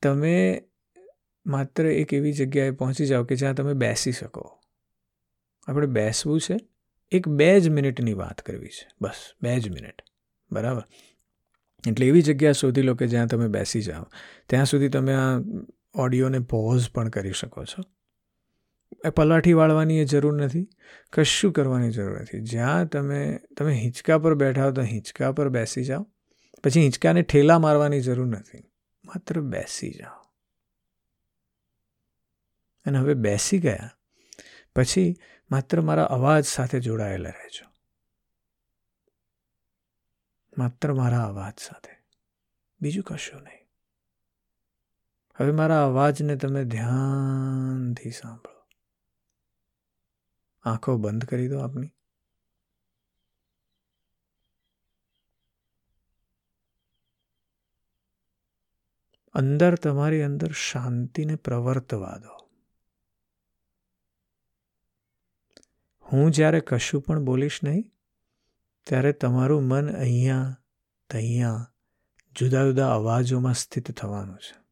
તમે 0.03 0.63
માત્ર 1.47 1.87
એક 1.87 2.13
એવી 2.13 2.33
જગ્યાએ 2.33 2.71
પહોંચી 2.71 3.07
જાઓ 3.07 3.25
કે 3.25 3.37
જ્યાં 3.37 3.55
તમે 3.55 3.73
બેસી 3.73 4.13
શકો. 4.13 4.61
આપણે 5.69 5.87
બેસવું 5.87 6.41
છે. 6.41 6.57
એક 7.11 7.29
બે 7.29 7.61
જ 7.61 7.69
મિનિટની 7.69 8.13
વાત 8.13 8.41
કરવી 8.41 8.69
છે. 8.69 8.89
બસ, 9.01 9.33
બે 9.43 9.61
જ 9.61 9.71
મિનિટ. 9.71 10.03
બરાબર? 10.53 10.85
એટલે 11.89 12.07
એવી 12.07 12.23
જગ્યા 12.23 12.53
શોધી 12.53 12.83
લો 12.83 12.95
કે 12.95 13.07
જ્યાં 13.07 13.27
તમે 13.27 13.49
બેસી 13.49 13.83
જાઓ. 13.83 14.07
ત્યાં 14.49 14.65
સુધી 14.65 14.89
તમે 14.89 15.15
આ 15.15 15.39
ઓડિયોને 15.95 16.39
પોઝ 16.39 16.91
પણ 16.91 17.09
કરી 17.09 17.33
શકો 17.33 17.65
છો. 17.65 17.83
એ 19.05 19.11
પલાઠી 19.11 19.53
વાળવાની 19.53 19.99
એ 19.99 20.05
જરૂર 20.05 20.43
નથી, 20.43 20.69
કશું 21.13 21.53
કરવાની 21.53 21.91
જરૂર 21.91 22.21
નથી. 22.21 22.41
જ્યાં 22.41 22.87
તમે 22.87 23.41
તમે 23.57 23.73
હિંચકા 23.73 24.19
પર 24.19 24.35
બેઠા 24.35 24.65
હો 24.65 24.71
તો 24.71 24.83
હિંચકા 24.83 25.33
પર 25.33 25.49
બેસી 25.49 25.85
જાઓ. 25.85 26.07
પછી 26.65 26.81
હિંચકાને 26.81 27.23
ઠેલા 27.23 27.59
મારવાની 27.59 28.01
જરૂર 28.01 28.27
નથી, 28.27 28.63
માત્ર 29.05 29.41
બેસી 29.41 29.91
જાઓ. 29.91 30.21
અને 32.87 32.99
હવે 32.99 33.15
બેસી 33.15 33.59
ગયા, 33.59 33.91
પછી 34.77 35.17
માત્ર 35.51 35.81
મારા 35.81 36.05
અવાજ 36.05 36.45
સાથે 36.45 36.81
જોડાયેલા 36.81 37.31
રહેજો. 37.31 37.67
માત્ર 40.59 40.95
મારા 40.95 41.25
અવાજ 41.25 41.59
સાથે. 41.59 41.97
બીજું 42.81 43.05
કશું 43.05 43.43
નહીં. 43.43 43.64
હવે 45.41 45.53
મારા 45.53 45.85
અવાજને 45.85 46.37
તમે 46.37 46.65
ધ્યાનથી 46.65 48.11
સાંભળો. 48.11 48.67
આંખો 50.63 50.97
બંધ 50.97 51.25
કરી 51.25 51.49
દો 51.49 51.59
આપની. 51.59 51.91
અંદર 59.35 59.75
તમારી 59.75 60.23
અંદર 60.23 60.53
શાંતિને 60.53 61.37
પ્રવર્તવા 61.37 62.19
દો. 62.19 62.51
હું 66.13 66.31
જ્યારે 66.31 66.61
કશું 66.61 67.01
પણ 67.01 67.25
બોલીશ 67.25 67.61
નહીં, 67.65 67.93
ત્યારે 68.87 69.13
તમારું 69.13 69.63
મન 69.63 69.97
અહીંયા, 69.97 70.63
તહીંયા 71.11 71.73
જુદા 72.33 72.65
જુદા 72.65 72.95
અવાજોમાં 72.95 73.55
સ્થિત 73.55 74.01
થવાનું 74.01 74.39
છે. 74.39 74.64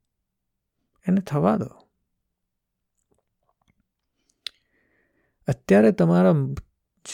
એને 1.08 1.20
થવા 1.20 1.56
દો. 1.56 1.82
અત્યારે 5.48 5.92
તમારા 5.92 6.32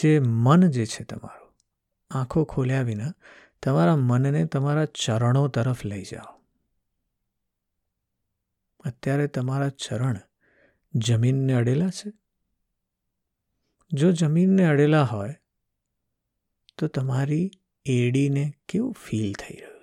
જે 0.01 0.19
મન 0.19 0.69
જે 0.69 0.85
છે 0.85 1.03
તમારું, 1.03 1.55
આંખો 2.11 2.43
ખોલ્યા 2.43 2.81
વિના 2.81 3.13
તમારા 3.63 3.95
મનને 3.95 4.45
તમારા 4.45 4.85
ચરણો 4.85 5.47
તરફ 5.47 5.85
લઈ 5.85 6.03
જાઓ. 6.03 6.39
અત્યારે 8.85 9.27
તમારા 9.27 9.69
ચરણ 9.69 10.19
જમીનને 10.95 11.53
અડેલા 11.53 11.89
છે? 11.89 12.11
જો 13.93 14.11
જમીનને 14.11 14.65
અડેલા 14.65 15.03
હોય, 15.03 15.35
તો 16.77 16.87
તમારી 16.87 17.51
એડીને 17.85 18.53
કેવું 18.67 18.93
ફીલ 18.93 19.33
થઈ 19.33 19.55
રહ્યું? 19.55 19.78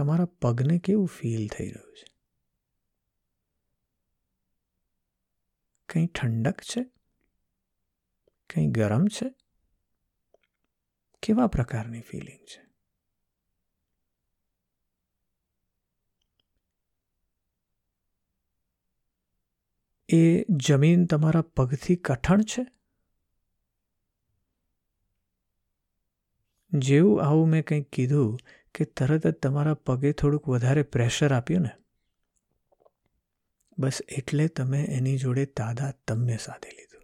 તમારા 0.00 0.24
પગને 0.24 0.78
કેવું 0.78 1.06
ફીલ 1.06 1.48
થઈ 1.48 1.70
રહ્યું 1.70 1.96
છે? 1.96 2.14
કંઈ 5.88 6.06
ઠંડક 6.06 6.60
છે? 6.60 6.84
કંઈ 8.50 8.66
ગરમ 8.66 9.06
છે? 9.06 9.34
કેવા 11.22 11.46
પ્રકારની 11.46 12.00
ફિલિંગ 12.00 12.38
છે? 12.38 12.70
એ 20.08 20.44
જમીન 20.50 21.06
તમારા 21.06 21.42
પગથી 21.42 21.96
કઠણ 21.96 22.40
છે? 22.40 22.66
જેવું 26.72 27.26
આવું 27.26 27.48
મેં 27.48 27.64
કંઈક 27.64 27.90
કીધું 27.90 28.38
કે 28.74 28.84
તરત 28.84 29.26
જ 29.26 29.30
તમારા 29.30 29.74
પગે 29.74 30.12
થોડુંક 30.12 30.48
વધારે 30.48 30.82
પ્રેશર 30.82 31.32
આપ્યું 31.32 31.62
ને? 31.62 31.70
બસ 33.78 33.98
એટલે 34.08 34.48
તમે 34.48 34.84
એની 34.84 35.18
જોડે 35.18 35.46
તાદા 35.46 35.90
તમને 35.90 36.36
સાથે 36.36 36.70
લીધું. 36.70 37.02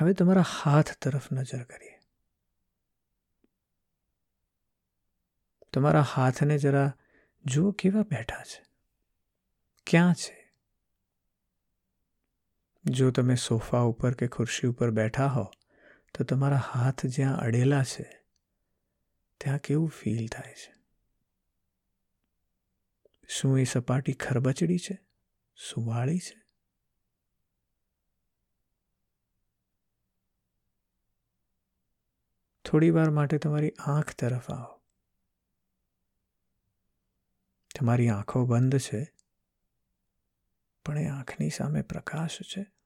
હવે 0.00 0.12
તમારા 0.12 0.40
હાથ 0.40 0.98
તરફ 0.98 1.32
નજર 1.32 1.64
કરીએ. 1.64 1.98
તમારા 5.72 6.00
હાથને 6.00 6.58
જરા 6.58 6.92
જુઓ 7.44 7.72
કેવા 7.72 8.02
બેઠા 8.02 8.42
છે. 8.44 8.64
ક્યાં 9.86 10.14
છે? 10.14 10.38
જો 12.84 13.10
તમે 13.10 13.34
સોફા 13.34 13.80
ઉપર 13.80 14.14
કે 14.14 14.28
ખુરશી 14.28 14.66
ઉપર 14.66 14.90
બેઠા 14.90 15.26
હો 15.26 15.50
તો 16.14 16.24
તમારા 16.24 16.56
હાથ 16.56 17.06
જ્યાં 17.06 17.36
અડેલા 17.36 17.84
છે, 17.84 18.22
ત્યાં 19.38 19.58
કેવું 19.58 19.88
ફીલ 19.88 20.28
થાય 20.28 20.54
છે? 20.54 20.74
શું 23.28 23.58
એ 23.58 23.64
સપાટી 23.64 24.12
ખરબચડી 24.12 24.78
છે? 24.78 24.98
સુવાળી 25.70 26.18
છે? 26.18 26.48
થોડી 32.64 32.90
વાર 32.90 33.10
માટે 33.10 33.38
તમારી 33.38 33.70
આંખ 33.70 34.14
તરફ 34.14 34.50
આવો. 34.50 34.78
તમારી 37.80 38.08
આંખો 38.08 38.46
બંધ 38.46 38.78
છે, 38.78 39.14
પણ 40.84 40.98
એ 40.98 41.06
આંખની 41.06 41.50
સામે 41.50 41.82
પ્રકાશ 41.82 42.42
છે. 42.42 42.77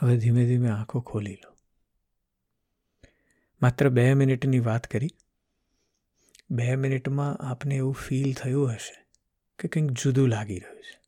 હવે 0.00 0.16
ધીમે 0.16 0.46
ધીમે 0.46 0.70
આંખો 0.70 1.00
ખોલી 1.00 1.34
લો. 1.34 1.56
માત્ર 3.62 3.88
બે 3.88 4.14
મિનિટની 4.14 4.60
વાત 4.60 4.86
કરી. 4.86 5.08
બે 6.50 6.76
મિનિટમાં 6.76 7.36
આપને 7.36 7.76
એવું 7.76 7.94
ફીલ 7.94 8.34
થયું 8.34 8.72
હશે 8.72 9.06
કે 9.58 9.68
કંઈક 9.68 9.90
જુદું 9.90 10.28
લાગી 10.28 10.58
રહ્યું 10.58 10.82
છે. 10.82 11.00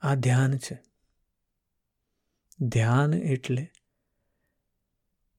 આ 0.00 0.14
ધ્યાન 0.14 0.58
છે. 0.58 0.82
ધ્યાન 2.60 3.14
એટલે 3.14 3.72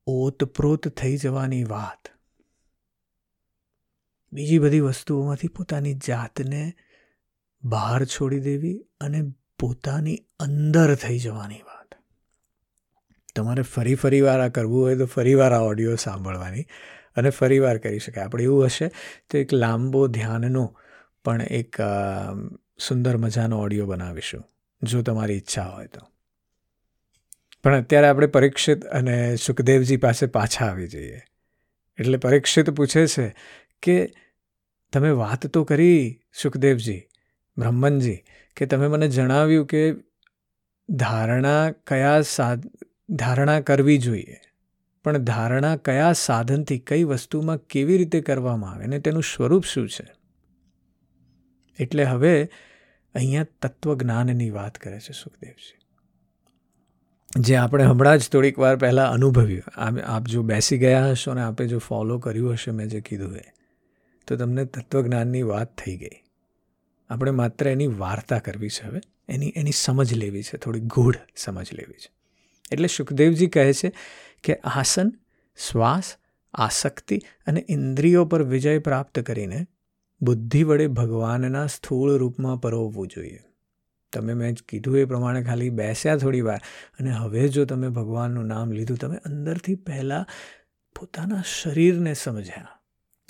ઓતપ્રોત 0.08 0.88
થઈ 0.88 1.18
જવાની 1.18 1.64
વાત. 1.64 2.10
બીજી 4.34 4.60
બધી 4.60 4.80
વસ્તુઓમાંથી 4.80 5.48
પોતાની 5.48 5.94
જાતને 5.94 6.74
બહાર 7.64 8.06
છોડી 8.06 8.40
દેવી 8.40 8.86
અને 9.02 9.22
પોતાની 9.60 10.26
અંદર 10.40 10.96
થઈ 10.96 11.20
જવાની 11.20 11.62
વાત. 11.62 11.79
તમારે 13.40 13.64
ફરી 13.70 13.96
ફરી 13.96 14.22
વાર 14.22 14.40
આ 14.42 14.50
કરવું 14.50 14.84
હોય 14.84 14.98
તો 14.98 15.08
ફરી 15.08 15.36
વાર 15.36 15.52
આ 15.54 15.64
ઓડિયો 15.64 15.96
સાંભળવાની 15.96 16.66
અને 17.18 17.30
ફરી 17.30 17.60
વાર 17.60 17.78
કરી 17.78 18.00
શકાય. 18.00 18.26
આપણે 18.26 18.44
એવું 18.44 18.66
હશે 18.66 18.88
તો 19.30 19.38
એક 19.38 19.54
લાંબો 19.54 20.08
ધ્યાનનો 20.10 20.66
પણ 21.26 21.42
એક 21.54 21.82
સુંદર 22.80 23.18
મજાનો 23.18 23.60
ઓડિયો 23.60 23.86
બનાવીશું, 23.86 24.44
જો 24.82 25.02
તમારી 25.02 25.34
ઈચ્છા 25.34 25.68
હોય 25.68 25.88
તો. 25.88 26.02
પણ 27.64 27.82
અત્યારે 27.82 28.08
આપણે 28.08 28.28
પરીક્ષિત 28.28 28.86
અને 28.86 29.16
સુખદેવજી 29.36 29.98
પાસે 29.98 30.26
પાછા 30.28 30.66
આવી 30.66 30.88
જઈએ. 30.88 31.22
એટલે 32.00 32.18
પરીક્ષિત 32.18 32.70
પૂછે 32.70 33.06
છે 33.08 33.26
કે 33.84 33.96
તમે 34.94 35.10
વાત 35.14 35.48
તો 35.48 35.64
કરી 35.64 36.22
સુખદેવજી, 36.42 37.02
બ્રહ્મનજી, 37.58 38.20
કે 38.58 38.66
તમે 38.66 38.88
મને 38.88 39.08
જણાવ્યું 39.08 39.66
કે 39.66 39.82
ધારણા 40.90 41.72
કયા 41.88 42.22
સાધ 42.28 42.64
ધારણા 43.10 43.60
કરવી 43.62 43.98
જોઈએ. 43.98 44.38
પણ 45.04 45.18
ધારણા 45.18 45.76
કયા 45.76 46.14
સાધનથી, 46.14 46.80
કઈ 46.80 47.04
વસ્તુમાં 47.04 47.58
કેવી 47.58 47.98
રીતે 47.98 48.22
કરવામાં 48.22 48.72
આવે 48.72 48.84
અને 48.84 49.00
તેનું 49.00 49.24
સ્વરૂપ 49.24 49.64
શું 49.64 49.90
છે? 49.90 50.08
એટલે 51.80 52.04
હવે 52.04 52.50
અહીંયા 53.16 53.46
તત્વજ્ઞાનની 53.62 54.50
વાત 54.50 54.78
કરે 54.78 55.00
છે 55.00 55.14
સુખદેવજી. 55.14 55.80
જે 57.40 57.56
આપણે 57.56 57.84
હમણાં 57.84 58.18
જ 58.18 58.30
થોડીક 58.30 58.60
વાર 58.60 58.76
પહેલાં 58.76 59.12
અનુભવ્યું. 59.12 59.80
આપ 60.08 60.24
જો 60.24 60.44
બેસી 60.44 60.78
ગયા 60.78 61.12
હશો 61.12 61.34
ને 61.34 61.42
આપે 61.42 61.68
જો 61.68 61.78
ફોલો 61.78 62.20
કર્યું 62.20 62.54
હશે 62.54 62.72
મેં 62.72 62.88
જે 62.88 63.02
કીધું 63.02 63.36
એ, 63.38 63.44
તો 64.28 64.36
તમને 64.36 64.66
તત્વજ્ઞાનની 64.66 65.42
વાત 65.42 65.78
થઈ 65.78 65.98
ગઈ. 65.98 66.18
આપણે 67.10 67.32
માત્ર 67.32 67.68
એની 67.68 67.88
વાર્તા 67.88 68.40
કરવી 68.40 68.70
છે 68.70 68.88
હવે. 68.88 69.02
એની 69.30 69.54
એની 69.56 69.72
સમજ 69.72 70.14
લેવી 70.14 70.44
છે, 70.44 70.58
થોડી 70.58 70.80
ગૂઢ 70.80 71.16
સમજ 71.36 71.74
લેવી 71.74 71.94
છે. 71.94 72.19
એટલે 72.72 72.88
સુખદેવજી 72.88 73.48
કહે 73.48 73.74
છે 73.74 73.92
કે 74.44 74.56
આસન, 74.56 75.12
શ્વાસ, 75.72 76.16
આસક્તિ 76.54 77.18
અને 77.48 77.66
ઇન્દ્રિયો 77.70 78.26
પર 78.26 78.44
વિજય 78.44 78.80
પ્રાપ્ત 78.80 79.20
કરીને 79.20 79.68
બુદ્ધિ 80.22 80.64
વડે 80.64 80.88
ભગવાનના 80.88 81.68
સ્થૂળ 81.68 82.18
રૂપમાં 82.18 82.62
પરોવવું 82.62 83.08
જોઈએ. 83.08 83.40
તમે 84.14 84.34
મેં 84.34 84.56
કીધું 84.56 84.98
એ 84.98 85.06
પ્રમાણે 85.06 85.44
ખાલી 85.44 85.70
બેસ્યા 85.70 86.18
થોડી 86.18 86.42
વાર 86.42 86.60
અને 87.00 87.12
હવે 87.12 87.48
જો 87.48 87.66
તમે 87.66 87.90
ભગવાનનું 87.90 88.46
નામ 88.46 88.72
લીધું, 88.72 88.98
તમે 88.98 89.18
અંદરથી 89.18 89.76
પહેલાં 89.76 90.26
પોતાના 91.00 91.44
શરીરને 91.62 92.14
સમજ્યા. 92.14 92.79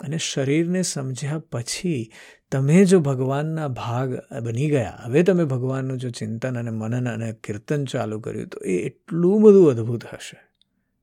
અને 0.01 0.17
શરીરને 0.17 0.81
સમજ્યા 0.81 1.39
પછી 1.51 2.11
તમે 2.51 2.85
જો 2.85 2.99
ભગવાનના 2.99 3.67
ભાગ 3.67 4.15
બની 4.43 4.69
ગયા, 4.69 4.99
હવે 5.03 5.23
તમે 5.23 5.45
ભગવાનનું 5.45 5.97
જો 5.97 6.09
ચિંતન 6.09 6.59
અને 6.59 6.71
મનન 6.71 7.09
અને 7.09 7.31
કીર્તન 7.31 7.85
ચાલુ 7.85 8.19
કર્યું, 8.19 8.47
તો 8.47 8.59
એ 8.59 8.77
એટલું 8.77 9.41
બધું 9.41 9.69
અદ્ભુત 9.69 10.05
હશે 10.13 10.37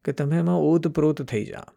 કે 0.05 0.13
તમે 0.13 0.39
એમાં 0.39 0.57
ઓતપ્રોત 0.57 1.23
થઈ 1.23 1.45
જાઓ. 1.45 1.69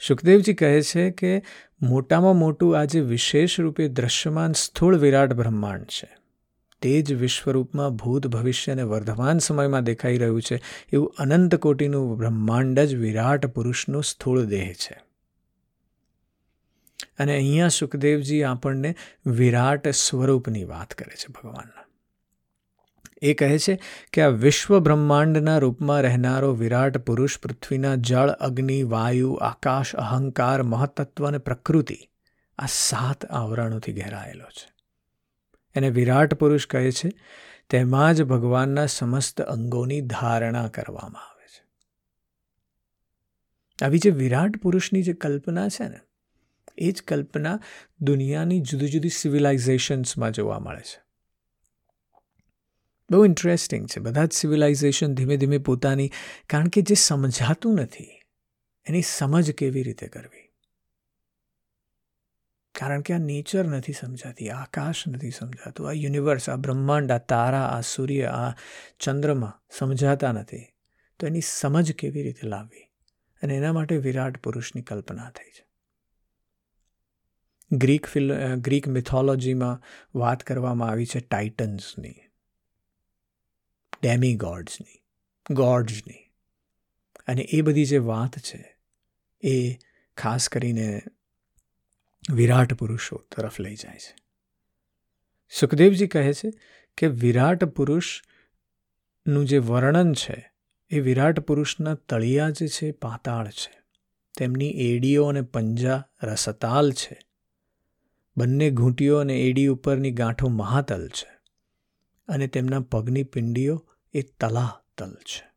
સુખદેવજી 0.00 0.54
કહે 0.54 0.82
છે 0.82 1.10
કે 1.10 1.42
મોટામાં 1.82 2.36
મોટું 2.36 2.78
આજે 2.78 3.00
વિશેષ 3.00 3.60
રૂપે 3.60 3.88
દ્રશ્યમાન 3.88 4.52
સ્થૂળ 4.52 4.96
વિરાટ 4.96 5.32
બ્રહ્માંડ 5.32 5.84
છે. 5.84 6.08
તે 6.82 7.02
જ 7.02 7.14
વિશ્વરૂપમાં 7.14 7.96
ભૂત 7.96 8.26
ભવિષ્ય 8.26 8.72
અને 8.72 8.82
વર્ધમાન 8.82 9.38
સમયમાં 9.38 9.84
દેખાઈ 9.84 10.18
રહ્યું 10.18 10.42
છે, 10.42 10.60
એવું 10.92 11.14
અનંત 11.18 11.54
કોટીનું 11.54 12.18
બ્રહ્માંડ 12.18 12.80
જ 12.80 12.94
વિરાટ 12.94 13.46
પુરુષનો 13.46 14.00
સ્થૂળ 14.00 14.42
દેહ 14.44 14.72
છે. 14.72 14.96
અને 17.18 17.34
અહીંયા 17.34 17.68
સુખદેવજી 17.68 18.42
આપણને 18.42 18.94
વિરાટ 19.26 19.88
સ્વરૂપની 19.88 20.64
વાત 20.64 20.94
કરે 20.94 21.16
છે 21.16 21.32
ભગવાનના. 21.32 21.84
એ 23.22 23.34
કહે 23.34 23.58
છે 23.58 23.80
કે 24.12 24.22
આ 24.22 24.28
વિશ્વ 24.28 24.78
બ્રહ્માંડના 24.78 25.58
રૂપમાં 25.58 26.02
રહેનારો 26.02 26.54
વિરાટ 26.54 26.98
પુરુષ 26.98 27.38
પૃથ્વીના 27.38 27.94
જળ, 27.94 28.30
અગ્નિ, 28.30 28.82
વાયુ, 28.82 29.32
આકાશ, 29.32 29.96
અહંકાર 29.96 30.62
મહતત્વ 30.62 31.28
અને 31.28 31.38
પ્રકૃતિ 31.38 31.98
આ 32.58 32.66
સાત 32.66 33.26
આવરણોથી 33.26 33.92
ઘેરાયેલો 33.92 34.44
છે. 34.44 34.72
એને 35.74 35.90
વિરાટ 35.90 36.34
પુરુષ 36.34 36.66
કહે 36.66 36.90
છે, 36.90 37.10
તેમાં 37.70 38.14
જ 38.14 38.22
ભગવાનના 38.22 38.86
સમસ્ત 38.86 39.40
અંગોની 39.40 40.00
ધારણા 40.00 40.68
કરવામાં 40.68 41.30
આવે 41.30 41.46
છે. 41.46 41.62
આવી 43.84 43.98
જે 43.98 44.10
વિરાટ 44.10 44.56
પુરુષની 44.56 45.02
જે 45.02 45.12
કલ્પના 45.12 45.68
છે 45.68 45.88
ને 45.88 46.00
એ 46.76 46.92
જ 46.92 47.02
કલ્પના 47.02 47.60
દુનિયાની 48.00 48.60
જુદી 48.60 48.88
જુદી 48.88 49.08
સિવિલાઇઝેશન્સમાં 49.08 50.32
જોવા 50.32 50.58
મળે 50.58 50.80
છે. 50.80 51.04
બહુ 53.10 53.24
ઇન્ટરેસ્ટિંગ 53.24 53.86
છે. 53.86 54.00
બધા 54.00 54.24
જ 54.24 54.32
સિવિલાઇઝેશન 54.32 55.14
ધીમે 55.14 55.36
ધીમે 55.36 55.58
પોતાની, 55.58 56.10
કારણ 56.50 56.68
કે 56.68 56.82
જે 56.82 56.94
સમજાતું 56.94 57.74
નથી, 57.74 58.20
એની 58.86 59.02
સમજ 59.02 59.52
કેવી 59.52 59.82
રીતે 59.82 60.08
કરવી? 60.08 60.52
કારણ 62.74 63.00
કે 63.00 63.14
આ 63.14 63.18
નેચર 63.18 63.64
નથી 63.64 63.92
સમજાતી 63.92 64.50
આકાશ 64.50 65.08
નથી 65.08 65.30
સમજાતું, 65.30 65.88
આ 65.88 65.92
યુનિવર્સ 65.92 66.50
આ 66.50 66.56
બ્રહ્માંડ, 66.56 67.10
આ 67.10 67.18
તારા, 67.18 67.66
આ 67.66 67.80
સૂર્ય, 67.80 68.24
આ 68.24 68.54
ચંદ્રમાં 69.00 69.64
સમજાતા 69.70 70.32
નથી. 70.32 70.66
તો 71.18 71.26
એની 71.26 71.40
સમજ 71.40 71.92
કેવી 71.92 72.22
રીતે 72.22 72.46
લાવવી? 72.46 72.90
અને 73.42 73.54
એના 73.54 73.72
માટે 73.72 73.96
વિરાટ 73.96 74.42
પુરુષની 74.42 74.82
કલ્પના 74.82 75.30
થઈ 75.30 75.50
છે. 75.50 75.73
ગ્રીક 77.72 78.06
ફિલ 78.06 78.54
ગ્રીક 78.54 78.88
મિથોલોજીમાં 78.88 79.82
વાત 80.18 80.42
કરવામાં 80.42 80.90
આવી 80.90 81.06
છે 81.06 81.20
ટાઇટન્સની 81.20 82.14
ડેમી 84.02 84.34
ગોડ્સની 84.34 85.02
ગોડ્સની 85.50 86.24
અને 87.26 87.42
એ 87.42 87.60
બધી 87.60 87.84
જે 87.84 87.98
વાત 87.98 88.38
છે 88.38 88.76
એ 89.42 89.78
ખાસ 90.16 90.48
કરીને 90.48 91.02
વિરાટ 92.32 92.74
પુરુષો 92.74 93.16
તરફ 93.16 93.60
લઈ 93.60 93.76
જાય 93.76 93.98
છે. 93.98 94.16
સુખદેવજી 95.50 96.06
કહે 96.06 96.32
છે 96.32 96.52
કે 96.96 97.06
વિરાટ 97.06 97.64
પુરુષનું 97.64 99.46
જે 99.46 99.58
વર્ણન 99.58 100.12
છે 100.12 100.52
એ 100.90 101.00
વિરાટ 101.00 101.40
પુરુષના 101.40 101.94
તળિયા 101.94 102.50
જે 102.50 102.68
છે, 102.68 102.90
પાતાળ 102.90 103.48
છે. 103.48 103.78
તેમની 104.38 104.70
એડીઓ 104.70 105.26
અને 105.26 105.42
પંજા 105.42 106.04
રસતાલ 106.22 106.92
છે. 106.92 107.23
બંને 108.36 108.70
ઘૂંટીઓ 108.70 109.18
અને 109.18 109.40
એડી 109.40 109.66
ઉપરની 109.66 110.10
ગાંઠો 110.10 110.48
મહાતલ 110.48 111.08
છે 111.08 111.34
અને 112.28 112.46
તેમના 112.46 112.80
પગની 112.80 113.22
પિંડીઓ 113.22 113.88
એ 114.12 114.22
તલાતલ 114.22 115.14
છે. 115.14 115.54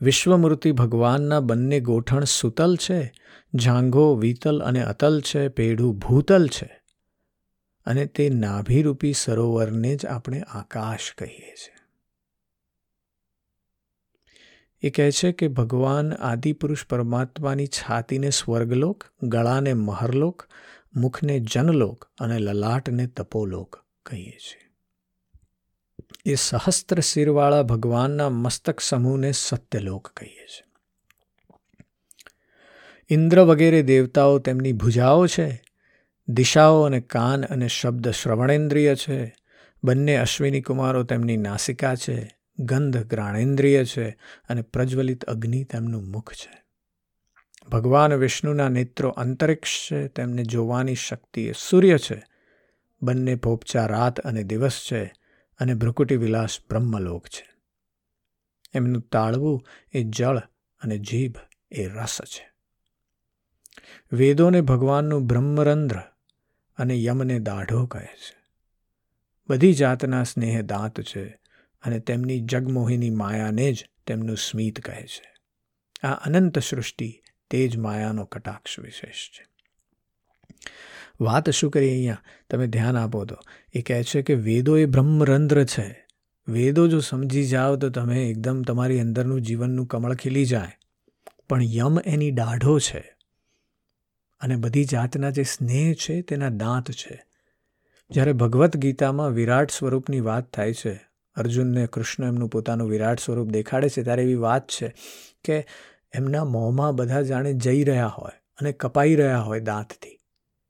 વિશ્વમૂર્તિ 0.00 0.72
ભગવાનના 0.72 1.40
બંને 1.40 1.80
ગોઠણ 1.80 2.24
સુતલ 2.24 2.76
છે, 2.76 3.12
જાંઘો 3.54 4.14
વીતલ 4.14 4.60
અને 4.60 4.82
અતલ 4.82 5.20
છે, 5.20 5.48
પેઢું 5.48 5.98
ભૂતલ 5.98 6.48
છે 6.48 6.80
અને 7.86 8.06
તે 8.06 8.28
નાભિરૂપી 8.28 9.12
સરોવરને 9.12 9.96
જ 9.96 10.06
આપણે 10.06 10.40
આકાશ 10.40 11.14
કહીએ 11.18 11.54
છીએ. 11.54 11.74
એ 14.82 14.90
કહે 14.90 15.10
છે 15.10 15.32
કે 15.32 15.48
ભગવાન 15.48 16.12
આદિપુરુષ 16.12 16.86
પરમાત્માની 16.86 17.66
છાતીને 17.66 18.30
સ્વર્ગલોક, 18.30 19.04
ગળાને 19.22 19.74
મહરલોક 19.74 20.46
મુખને 20.96 21.40
જનલોક 21.40 22.08
અને 22.20 22.38
લલાટને 22.38 23.06
તપોલોક 23.06 23.84
કહીએ 24.06 24.30
છીએ. 24.30 24.64
એ 26.26 26.34
સહસ્ત્ર 26.34 27.00
શિરવાળા 27.00 27.62
ભગવાનના 27.62 28.30
મસ્તક 28.30 28.80
સમૂહને 28.80 29.32
સત્યલોક 29.32 30.08
કહીએ 30.08 30.46
છીએ. 30.46 30.64
ઇન્દ્ર 33.10 33.40
વગેરે 33.40 33.82
દેવતાઓ 33.82 34.38
તેમની 34.38 34.72
ભુજાઓ 34.72 35.26
છે. 35.26 35.62
દિશાઓ 36.28 36.82
અને 36.82 37.00
કાન 37.00 37.44
અને 37.44 37.68
શબ્દ 37.68 38.08
શ્રવણેન્દ્રિય 38.08 38.94
છે. 38.94 39.36
બંને 39.84 40.16
અશ્વિની 40.16 40.60
કુમારો 40.60 41.02
તેમની 41.02 41.36
નાસિકા 41.36 41.94
છે. 41.94 42.36
ગંધ 42.58 43.06
ગ્રાણેન્દ્રિય 43.06 43.84
છે 43.84 44.10
અને 44.48 44.62
પ્રજ્વલિત 44.62 45.24
અગ્નિ 45.24 45.64
તેમનું 45.64 46.08
મુખ 46.08 46.32
છે. 46.32 46.63
ભગવાન 47.68 48.14
વિષ્ણુના 48.14 48.68
નેત્રો 48.68 49.10
અંતરિક્ષ 49.10 49.88
છે 49.90 50.08
તેમને 50.08 50.42
જોવાની 50.42 50.94
શક્તિ 50.94 51.42
એ 51.42 51.52
સૂર્ય 51.52 51.98
છે. 51.98 52.22
બંને 53.02 53.34
પોપચા 53.34 53.86
રાત 53.86 54.20
અને 54.20 54.42
દિવસ 54.42 54.88
છે 54.92 55.04
અને 55.58 55.74
ભ્રુકુટી 55.74 56.16
વિલાસ 56.16 56.58
બ્રહ્મલોક 56.68 57.26
છે. 57.26 57.48
એમનું 58.74 59.02
તાળવું 59.02 59.66
એ 59.92 60.04
જળ 60.04 60.38
અને 60.82 60.98
જીભ 60.98 61.36
એ 61.70 61.86
રસ 61.86 62.20
છે. 62.22 62.52
વેદોને 64.12 64.60
ભગવાનનું 64.60 65.26
બ્રહ્મરંધ્ર 65.26 65.98
અને 66.76 66.94
યમને 66.94 67.38
દાઢો 67.38 67.86
કહે 67.86 68.06
છે. 68.06 68.44
બધી 69.48 69.72
જાતના 69.72 70.22
સ્નેહ 70.22 70.62
દાંત 70.62 71.00
છે 71.00 71.24
અને 71.82 71.98
તેમની 71.98 72.40
જગમોહિની 72.40 73.10
માયાને 73.10 73.72
જ 73.72 73.88
તેમનું 74.06 74.36
સ્મિત 74.36 74.80
કહે 74.80 75.06
છે. 75.06 75.34
આ 76.06 76.12
અનંત 76.12 76.58
સૃષ્ટિ 76.58 77.20
તે 77.50 77.68
જ 77.68 77.76
માયાનો 77.76 78.24
કટાક્ષ 78.24 78.78
વિશેષ 78.78 79.30
છે. 79.30 79.46
વાત 81.20 81.50
શું 81.50 81.70
કરી 81.70 81.90
અહીંયા? 81.90 82.22
તમે 82.50 82.66
ધ્યાન 82.66 82.96
આપો 82.96 83.24
તો. 83.24 83.36
એ 83.72 83.82
કહે 83.82 84.02
છે 84.02 84.22
કે 84.22 84.34
વેદો 84.34 84.76
એ 84.76 84.86
બ્રહ્મરંધ્ર 84.86 85.64
છે. 85.64 86.06
વેદો 86.48 86.86
જો 86.86 87.00
સમજી 87.00 87.44
જાઓ 87.44 87.76
તો 87.76 87.90
તમે 87.90 88.24
એકદમ 88.24 88.62
તમારી 88.62 89.00
અંદરનું 89.00 89.40
જીવનનું 89.40 89.86
કમળ 89.86 90.14
ખીલી 90.14 90.44
જાય. 90.44 90.72
પણ 91.48 91.62
યમ 91.62 91.98
એની 92.04 92.30
દાઢો 92.30 92.78
છે. 92.78 93.14
અને 94.40 94.56
બધી 94.56 94.84
જાતના 94.84 95.30
જે 95.30 95.42
સ્નેહ 95.42 95.94
છે 95.94 96.22
તેના 96.22 96.48
દાંત 96.48 96.90
છે. 96.90 97.24
જ્યારે 98.10 98.32
ભગવદ્ 98.32 98.76
ગીતામાં 98.76 99.30
વિરાટ 99.30 99.70
સ્વરૂપની 99.70 100.20
વાત 100.20 100.52
થાય 100.52 100.72
છે, 100.72 101.00
અર્જુનને 101.34 101.86
કૃષ્ણ 101.86 102.26
એમનું 102.26 102.48
પોતાનું 102.48 102.88
વિરાટ 102.88 103.20
સ્વરૂપ 103.20 103.48
દેખાડે 103.48 103.88
છે, 103.88 104.02
ત્યારે 104.02 104.22
એવી 104.22 104.34
વાત 104.34 104.68
છે 104.68 104.94
કે 105.44 105.66
એમના 106.14 106.44
મોંમાં 106.44 106.94
બધા 106.94 107.22
જાણે 107.22 107.52
જઈ 107.52 107.84
રહ્યા 107.84 108.06
હોય 108.06 108.32
અને 108.56 108.72
કપાઈ 108.72 109.14
રહ્યા 109.14 109.38
હોય 109.38 109.60
દાંતથી. 109.60 110.20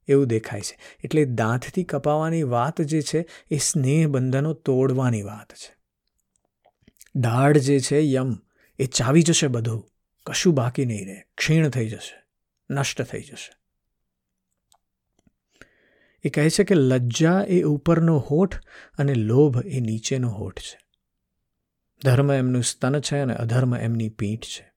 એવું 0.07 0.27
દેખાય 0.27 0.61
છે. 0.61 0.79
એટલે 1.03 1.25
દાંતથી 1.25 1.83
કપાવાની 1.83 2.43
વાત 2.43 2.81
જે 2.81 3.01
છે, 3.01 3.25
એ 3.51 3.57
સ્નેહ 3.57 4.07
બંધનો 4.07 4.53
તોડવાની 4.53 5.21
વાત 5.21 5.53
છે. 5.53 5.75
દાઢ 7.15 7.57
જે 7.57 7.79
છે 7.79 7.99
યમ, 7.99 8.37
એ 8.79 8.85
ચાવી 8.85 9.21
જશે 9.21 9.47
બધું. 9.47 9.91
કશું 10.25 10.53
બાકી 10.53 10.85
નહીં 10.85 11.07
રહે. 11.07 11.23
ક્ષીણ 11.37 11.69
થઈ 11.69 11.89
જશે. 11.89 12.25
નષ્ટ 12.73 13.01
થઈ 13.01 13.21
જશે. 13.21 13.55
એ 16.23 16.29
કહે 16.29 16.49
છે 16.49 16.63
કે 16.63 16.75
લજ્જા 16.75 17.45
એ 17.47 17.61
ઉપરનો 17.61 18.17
હોઠ 18.17 18.65
અને 18.97 19.13
લોભ 19.13 19.65
એ 19.65 19.79
નીચેનો 19.79 20.29
હોઠ 20.29 20.59
છે. 20.59 20.79
ધર્મ 22.03 22.31
એમનું 22.31 22.63
સ્તન 22.63 22.99
છે 22.99 23.17
અને 23.17 23.35
અધર્મ 23.35 23.75
એમની 23.75 24.09
પીઠ 24.09 24.41
છે. 24.41 24.74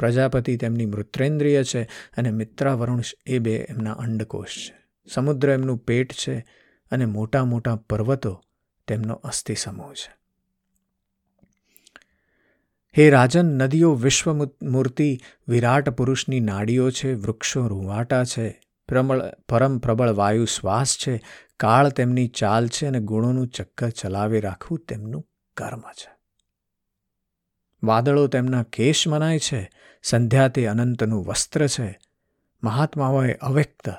પ્રજાપતિ 0.00 0.56
તેમની 0.56 0.86
મૃત્રેન્દ્રિય 0.86 1.64
છે 1.64 1.82
અને 2.16 2.30
મિત્રાવરુણ 2.30 3.00
એ 3.26 3.38
બે 3.38 3.56
એમના 3.56 3.92
અંડકોશ 3.92 4.70
છે. 4.70 4.78
સમુદ્ર 5.14 5.50
એમનું 5.50 5.78
પેટ 5.78 6.12
છે 6.12 6.46
અને 6.90 7.04
મોટા 7.04 7.44
મોટા 7.44 7.76
પર્વતો 7.76 8.42
તેમનો 8.86 9.14
અસ્થિ 9.14 9.54
સમૂહ 9.54 9.92
છે. 9.92 10.20
હે 12.98 13.10
રાજન, 13.10 13.44
નદીઓ 13.44 13.94
વિશ્વ 13.94 14.32
મૂર્તિ 14.62 15.20
વિરાટ 15.48 15.88
પુરુષની 15.88 16.40
નાડીઓ 16.40 16.90
છે, 16.90 17.14
વૃક્ષો 17.14 17.66
રૂવાટા 17.66 18.24
છે, 18.24 18.60
પ્રબળ, 18.88 19.20
પરમ 19.48 19.78
પ્રબળ 19.78 20.10
વાયુ 20.10 20.44
શ્વાસ 20.44 20.96
છે, 20.96 21.22
કાળ 21.56 21.88
તેમની 21.88 22.28
ચાલ 22.28 22.68
છે 22.68 22.86
અને 22.86 23.00
ગુણોનું 23.00 23.48
ચક્કર 23.48 23.88
ચલાવી 23.88 24.40
રાખવું 24.40 24.78
તેમનું 24.78 25.28
કર્મ 25.56 25.80
છે. 25.80 26.19
વાદળો 27.82 28.26
તેમના 28.26 28.62
કેશ 28.62 29.08
મનાય 29.08 29.38
છે. 29.38 29.70
સંધ્યા 30.02 30.48
તે 30.48 30.66
અનંતનું 30.66 31.26
વસ્ત્ર 31.26 31.66
છે. 31.66 31.98
મહાત્માઓએ 32.62 33.34
અવ્યક્ત 33.34 33.90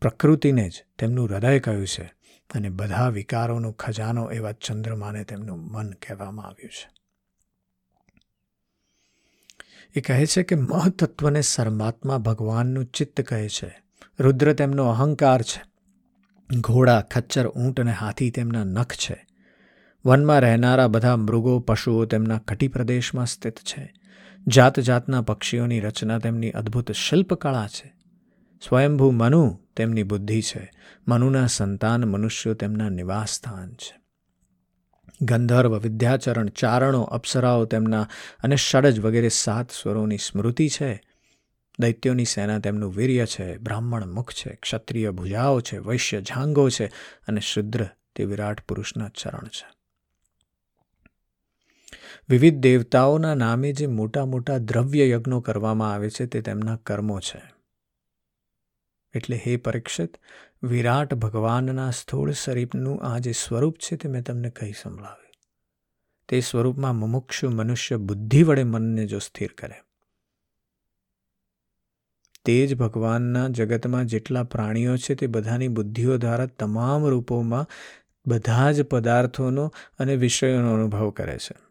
પ્રકૃતિને 0.00 0.68
જ 0.68 0.84
તેમનું 0.98 1.28
હૃદય 1.28 1.58
કહ્યું 1.58 1.86
છે 1.86 2.02
અને 2.54 2.68
બધા 2.68 3.08
વિકારોનો 3.08 3.72
ખજાનો 3.72 4.30
એવા 4.32 4.52
ચંદ્રમાને 4.52 5.24
તેમનું 5.24 5.58
મન 5.58 5.92
કહેવામાં 5.92 6.46
આવ્યું 6.46 6.70
છે. 6.70 6.90
એ 9.94 10.00
કહે 10.00 10.26
છે 10.26 10.42
કે 10.42 10.54
મહતત્વને 10.54 11.40
સરમાત્મા 11.40 12.18
ભગવાનનું 12.18 12.84
ચિત્ત 12.84 13.20
કહે 13.20 13.48
છે. 13.48 13.82
રુદ્ર 14.18 14.52
તેમનો 14.52 14.86
અહંકાર 14.86 15.42
છે. 15.42 15.62
ઘોડા, 16.60 17.00
ખચ્ચર, 17.00 17.46
ઊંટ 17.46 17.80
અને 17.80 17.92
હાથી 17.92 18.30
તેમના 18.30 18.64
નખ 18.64 18.92
છે. 18.92 19.26
વનમાં 20.04 20.40
રહેનારા 20.40 20.88
બધા 20.88 21.16
મૃગો, 21.16 21.58
પશુઓ 21.58 22.04
તેમના 22.04 22.38
કટી 22.38 22.68
પ્રદેશમાં 22.68 23.26
સ્થિત 23.26 23.58
છે. 23.58 23.94
જાત 24.48 24.80
જાતના 24.80 25.22
પક્ષીઓની 25.22 25.80
રચના 25.80 26.18
તેમની 26.18 26.50
અદ્ભુત 26.50 26.92
શિલ્પકળા 26.92 27.68
છે. 27.68 27.94
સ્વયંભૂ 28.68 29.10
મનુ 29.10 29.60
તેમની 29.76 30.02
બુદ્ધિ 30.02 30.42
છે. 30.42 30.70
મનુના 31.08 31.46
સંતાન 31.46 32.04
મનુષ્યો 32.04 32.54
તેમના 32.54 32.88
નિવાસ 32.88 33.28
સ્થાન 33.28 33.72
છે. 33.72 34.00
ગંધર્વ, 35.22 35.78
વિદ્યાચરણ, 35.78 36.48
ચારણો, 36.48 37.02
અપ્સરાઓ 37.02 37.64
તેમના 37.64 38.08
અને 38.42 38.56
ષડજ 38.56 39.00
વગેરે 39.00 39.28
સાત 39.28 39.70
સ્વરોની 39.70 40.18
સ્મૃતિ 40.18 40.68
છે. 40.68 41.02
દૈત્યોની 41.80 42.24
સેના 42.24 42.58
તેમનું 42.58 42.96
વીર્ય 42.96 43.26
છે. 43.26 43.58
બ્રાહ્મણ 43.58 44.06
મુખ 44.06 44.32
છે. 44.32 44.50
ક્ષત્રિય 44.50 45.10
ભુજાઓ 45.10 45.60
છે. 45.60 45.78
વૈશ્ય 45.78 46.20
જાંગો 46.20 46.70
છે 46.70 46.86
અને 47.28 47.40
શુદ્ર 47.40 47.86
તે 48.16 48.24
વિરાટ 48.24 48.60
પુરુષના 48.60 49.08
ચરણ 49.08 49.46
છે. 49.46 49.79
વિવિધ 52.30 52.54
દેવતાઓના 52.54 53.34
નામે 53.34 53.72
જે 53.72 53.86
મોટા 53.86 54.24
મોટા 54.24 54.58
દ્રવ્ય 54.58 55.08
યજ્ઞો 55.08 55.40
કરવામાં 55.40 55.92
આવે 55.92 56.10
છે, 56.10 56.26
તે 56.26 56.40
તેમના 56.40 56.76
કર્મો 56.76 57.20
છે. 57.20 57.42
એટલે 59.14 59.36
હે 59.36 59.56
પરીક્ષિત, 59.56 60.16
વિરાટ 60.62 61.14
ભગવાનના 61.14 61.90
સ્થૂળ 61.90 62.32
શરીરનું 62.32 63.02
આ 63.02 63.18
જે 63.18 63.32
સ્વરૂપ 63.32 63.76
છે, 63.76 63.96
તે 63.96 64.08
મેં 64.08 64.22
તમને 64.22 64.50
કહી 64.50 64.72
સંભળાવ્યું. 64.72 65.34
તે 66.28 66.40
સ્વરૂપમાં 66.40 66.96
મુમુક્ષુ 66.96 67.50
મનુષ્ય 67.50 67.96
બુદ્ધિ 67.96 68.42
વડે 68.42 68.64
મનને 68.64 69.06
જો 69.06 69.18
સ્થિર 69.18 69.54
કરે. 69.58 69.82
તે 72.44 72.66
જ 72.66 72.74
ભગવાનના 72.74 73.48
જગતમાં 73.48 74.04
જેટલા 74.04 74.42
પ્રાણીઓ 74.42 74.96
છે, 74.96 75.14
તે 75.14 75.26
બધાની 75.26 75.68
બુદ્ધિઓ 75.68 76.16
દ્વારા 76.16 76.46
તમામ 76.46 77.06
રૂપોમાં 77.06 77.66
બધા 78.26 78.72
જ 78.72 78.82
પદાર્થોનો 78.82 79.72
અને 79.98 80.16
વિષયોનો 80.16 80.74
અનુભવ 80.74 81.10
કરે 81.10 81.38
છે. 81.38 81.69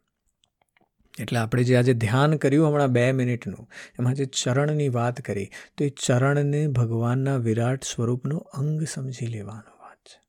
એટલે 1.20 1.40
આપણે 1.40 1.64
જે 1.64 1.76
આજે 1.76 1.94
ધ્યાન 1.94 2.38
કર્યું 2.38 2.68
હમણાં 2.68 2.88
બે 2.88 3.12
મિનિટનું, 3.12 3.70
એમાં 4.00 4.14
જે 4.14 4.26
ચરણની 4.26 4.90
વાત 4.90 5.22
કરી, 5.22 5.50
તો 5.78 5.84
એ 5.84 5.90
ચરણને 5.90 6.68
ભગવાનના 6.68 7.38
વિરાટ 7.38 7.84
સ્વરૂપનો 7.84 8.38
અંગ 8.38 8.84
સમજી 8.84 9.26
લેવાનો 9.26 9.84
વાત 9.84 9.98
છે. 9.98 10.22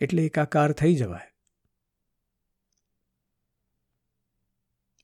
એટલે 0.00 0.26
એકાકાર 0.26 0.72
થઈ 0.72 0.94
જવાય. 0.94 1.32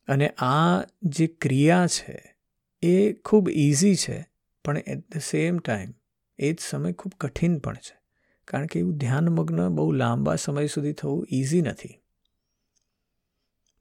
અને 0.08 0.28
આ 0.28 0.82
જે 1.02 1.26
ક્રિયા 1.26 1.86
છે, 1.86 2.36
એ 2.82 3.12
ખૂબ 3.12 3.50
ઇઝી 3.50 3.94
છે, 3.94 4.28
પણ 4.64 4.78
એટ 4.78 5.16
ધ 5.16 5.18
સેમ 5.18 5.58
ટાઈમ, 5.58 5.94
એ 6.38 6.52
જ 6.52 6.58
સમય 6.60 6.92
ખૂબ 6.92 7.12
કઠિન 7.20 7.58
પણ 7.58 7.74
છે. 7.74 7.98
કારણ 8.44 8.66
કે 8.66 8.78
એવું 8.78 8.96
ધ્યાનમગ્ન 8.96 9.68
બહુ 9.68 9.92
લાંબા 9.92 10.36
સમય 10.36 10.66
સુધી 10.66 10.92
થવું 10.92 11.26
ઇઝી 11.30 11.62
નથી. 11.62 12.00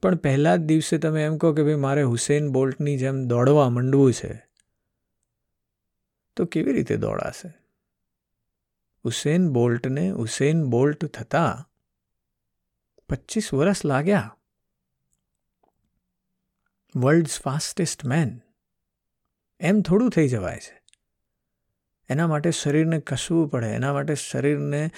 પણ 0.08 0.16
પહેલા 0.16 0.56
જ 0.56 0.60
દિવસે 0.60 0.98
તમે 0.98 1.24
એમ 1.24 1.38
કહો 1.38 1.54
કે 1.54 1.64
ભાઈ 1.64 1.76
મારે 1.76 2.04
હુસેન 2.04 2.50
બોલ્ટની 2.50 2.98
જેમ 2.98 3.26
દોડવા 3.26 3.70
માંડવું 3.70 4.14
છે, 4.14 4.46
તો 6.36 6.46
કેવી 6.46 6.74
રીતે 6.74 6.98
દોડાશે? 6.98 7.50
હુસેન 9.06 9.50
બોલ્ટને 9.50 10.10
હુસેન 10.12 10.64
બોલ્ટ 10.66 11.06
થતા 11.06 11.70
પચીસ 13.10 13.54
વર્ષ 13.54 13.86
લાગ્યા. 13.86 14.38
World's 16.96 17.42
fastest 17.42 18.06
main. 18.06 18.42
એમ 19.60 19.82
થોડું 19.82 20.10
થઈ 20.10 20.28
જવાય 20.28 20.60
છે. 20.60 20.82
એના 22.10 22.28
માટે 22.28 22.52
શરીરને 22.52 23.00
કસવું 23.00 23.48
પડે, 23.48 23.68
એના 23.68 23.94
માટે 23.94 24.16
શરીરને 24.16 24.92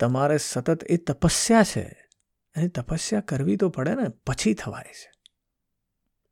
તમારે 0.00 0.38
સતત 0.38 0.84
એ 0.84 0.96
તપસ્યા 0.96 1.62
છે. 1.62 2.03
અને 2.56 2.68
તપસ્યા 2.68 3.20
કરવી 3.20 3.56
તો 3.56 3.68
પડે 3.68 3.94
ને, 3.94 4.08
પછી 4.26 4.54
થવાય 4.54 4.92
છે. 4.92 5.12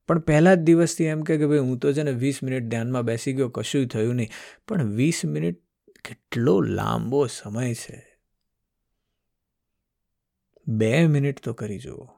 પણ 0.08 0.18
પહેલા 0.18 0.54
જ 0.54 0.58
દિવસથી 0.58 1.04
એમ 1.04 1.22
કે 1.22 1.46
ભાઈ, 1.46 1.58
હું 1.58 1.78
તો 1.78 1.92
છે 1.92 2.02
ને 2.02 2.11
વીસ 2.11 2.42
મિનિટ 2.42 2.62
ધ્યાનમાં 2.62 3.02
બેસી 3.02 3.32
ગયો 3.32 3.48
કશું 3.48 3.87
થયું 3.87 4.14
નહીં. 4.14 4.28
પણ 4.68 4.85
વીસ 4.85 5.24
મિનિટ 5.24 5.62
કેટલો 6.04 6.61
લાંબો 6.61 7.26
સમય 7.26 7.74
છે. 7.74 8.18
બે 10.68 11.06
મિનિટ 11.06 11.40
તો 11.40 11.52
કરી 11.52 11.78
જુઓ. 11.78 12.08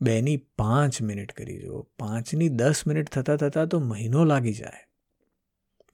બેની 0.00 0.36
પાંચ 0.36 1.02
મિનિટ 1.02 1.32
કરી 1.32 1.58
જુઓ. 1.58 1.82
પાંચની 1.82 2.48
દસ 2.48 2.86
મિનિટ 2.86 3.08
થતાં 3.08 3.36
થતાં 3.36 3.68
તો 3.68 3.78
મહિનો 3.78 4.24
લાગી 4.24 4.52
જાય. 4.52 4.88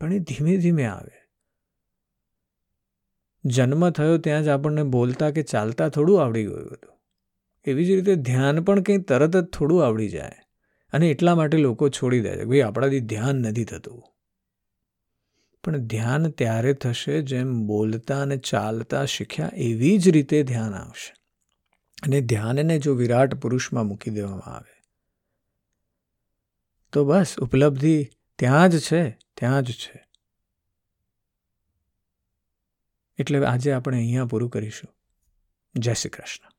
પણ 0.00 0.12
એ 0.12 0.18
ધીમે 0.18 0.56
ધીમે 0.56 0.84
આવે. 0.84 1.20
જન્મ 3.44 3.90
થયો 3.90 4.18
ત્યાં 4.18 4.42
જ 4.42 4.48
આપણને 4.48 4.82
બોલતા 4.82 5.30
કે 5.30 5.42
ચાલતા 5.42 5.88
થોડું 5.88 6.22
આવડી 6.22 6.44
ગયું 6.44 6.72
હતું. 6.72 6.99
એવી 7.64 7.86
જ 7.86 7.90
રીતે 7.90 8.14
ધ્યાન 8.16 8.60
પણ 8.64 8.80
કંઈ 8.80 8.98
તરત 8.98 9.36
જ 9.36 9.44
થોડું 9.44 9.86
આવડી 9.86 10.08
જાય 10.08 10.32
અને 10.92 11.08
એટલા 11.08 11.34
માટે 11.34 11.58
લોકો 11.58 11.88
છોડી 11.88 12.20
દે 12.20 12.36
છે. 12.36 12.44
ભાઈ, 12.44 12.60
આપણાથી 12.60 13.00
ધ્યાન 13.00 13.36
નથી 13.36 13.64
થતું. 13.64 14.02
પણ 15.64 15.76
ધ્યાન 15.76 16.30
ત્યારે 16.30 16.72
થશે 16.74 17.22
જેમ 17.22 17.66
બોલતા 17.66 18.22
અને 18.22 18.36
ચાલતા 18.36 19.04
શીખ્યા 19.04 19.50
એવી 19.54 19.98
જ 19.98 20.08
રીતે 20.08 20.42
ધ્યાન 20.42 20.74
આવશે. 20.74 21.14
અને 22.02 22.20
ધ્યાનને 22.20 22.78
જો 22.78 22.94
વિરાટ 22.94 23.34
પુરુષમાં 23.34 23.86
મૂકી 23.86 24.10
દેવામાં 24.10 24.54
આવે, 24.54 24.80
તો 26.92 27.04
બસ 27.04 27.34
ઉપલબ્ધિ 27.38 28.08
ત્યાં 28.38 28.68
જ 28.68 28.78
છે, 28.78 29.10
ત્યાં 29.10 29.62
જ 29.62 29.72
છે. 29.72 30.08
એટલે 33.18 33.46
આજે 33.46 33.72
આપણે 33.72 33.96
અહીંયા 33.96 34.26
પૂરું 34.26 34.50
કરીશું. 34.50 34.94
જય 35.74 35.94
શ્રી 35.94 36.10
કૃષ્ણ. 36.10 36.49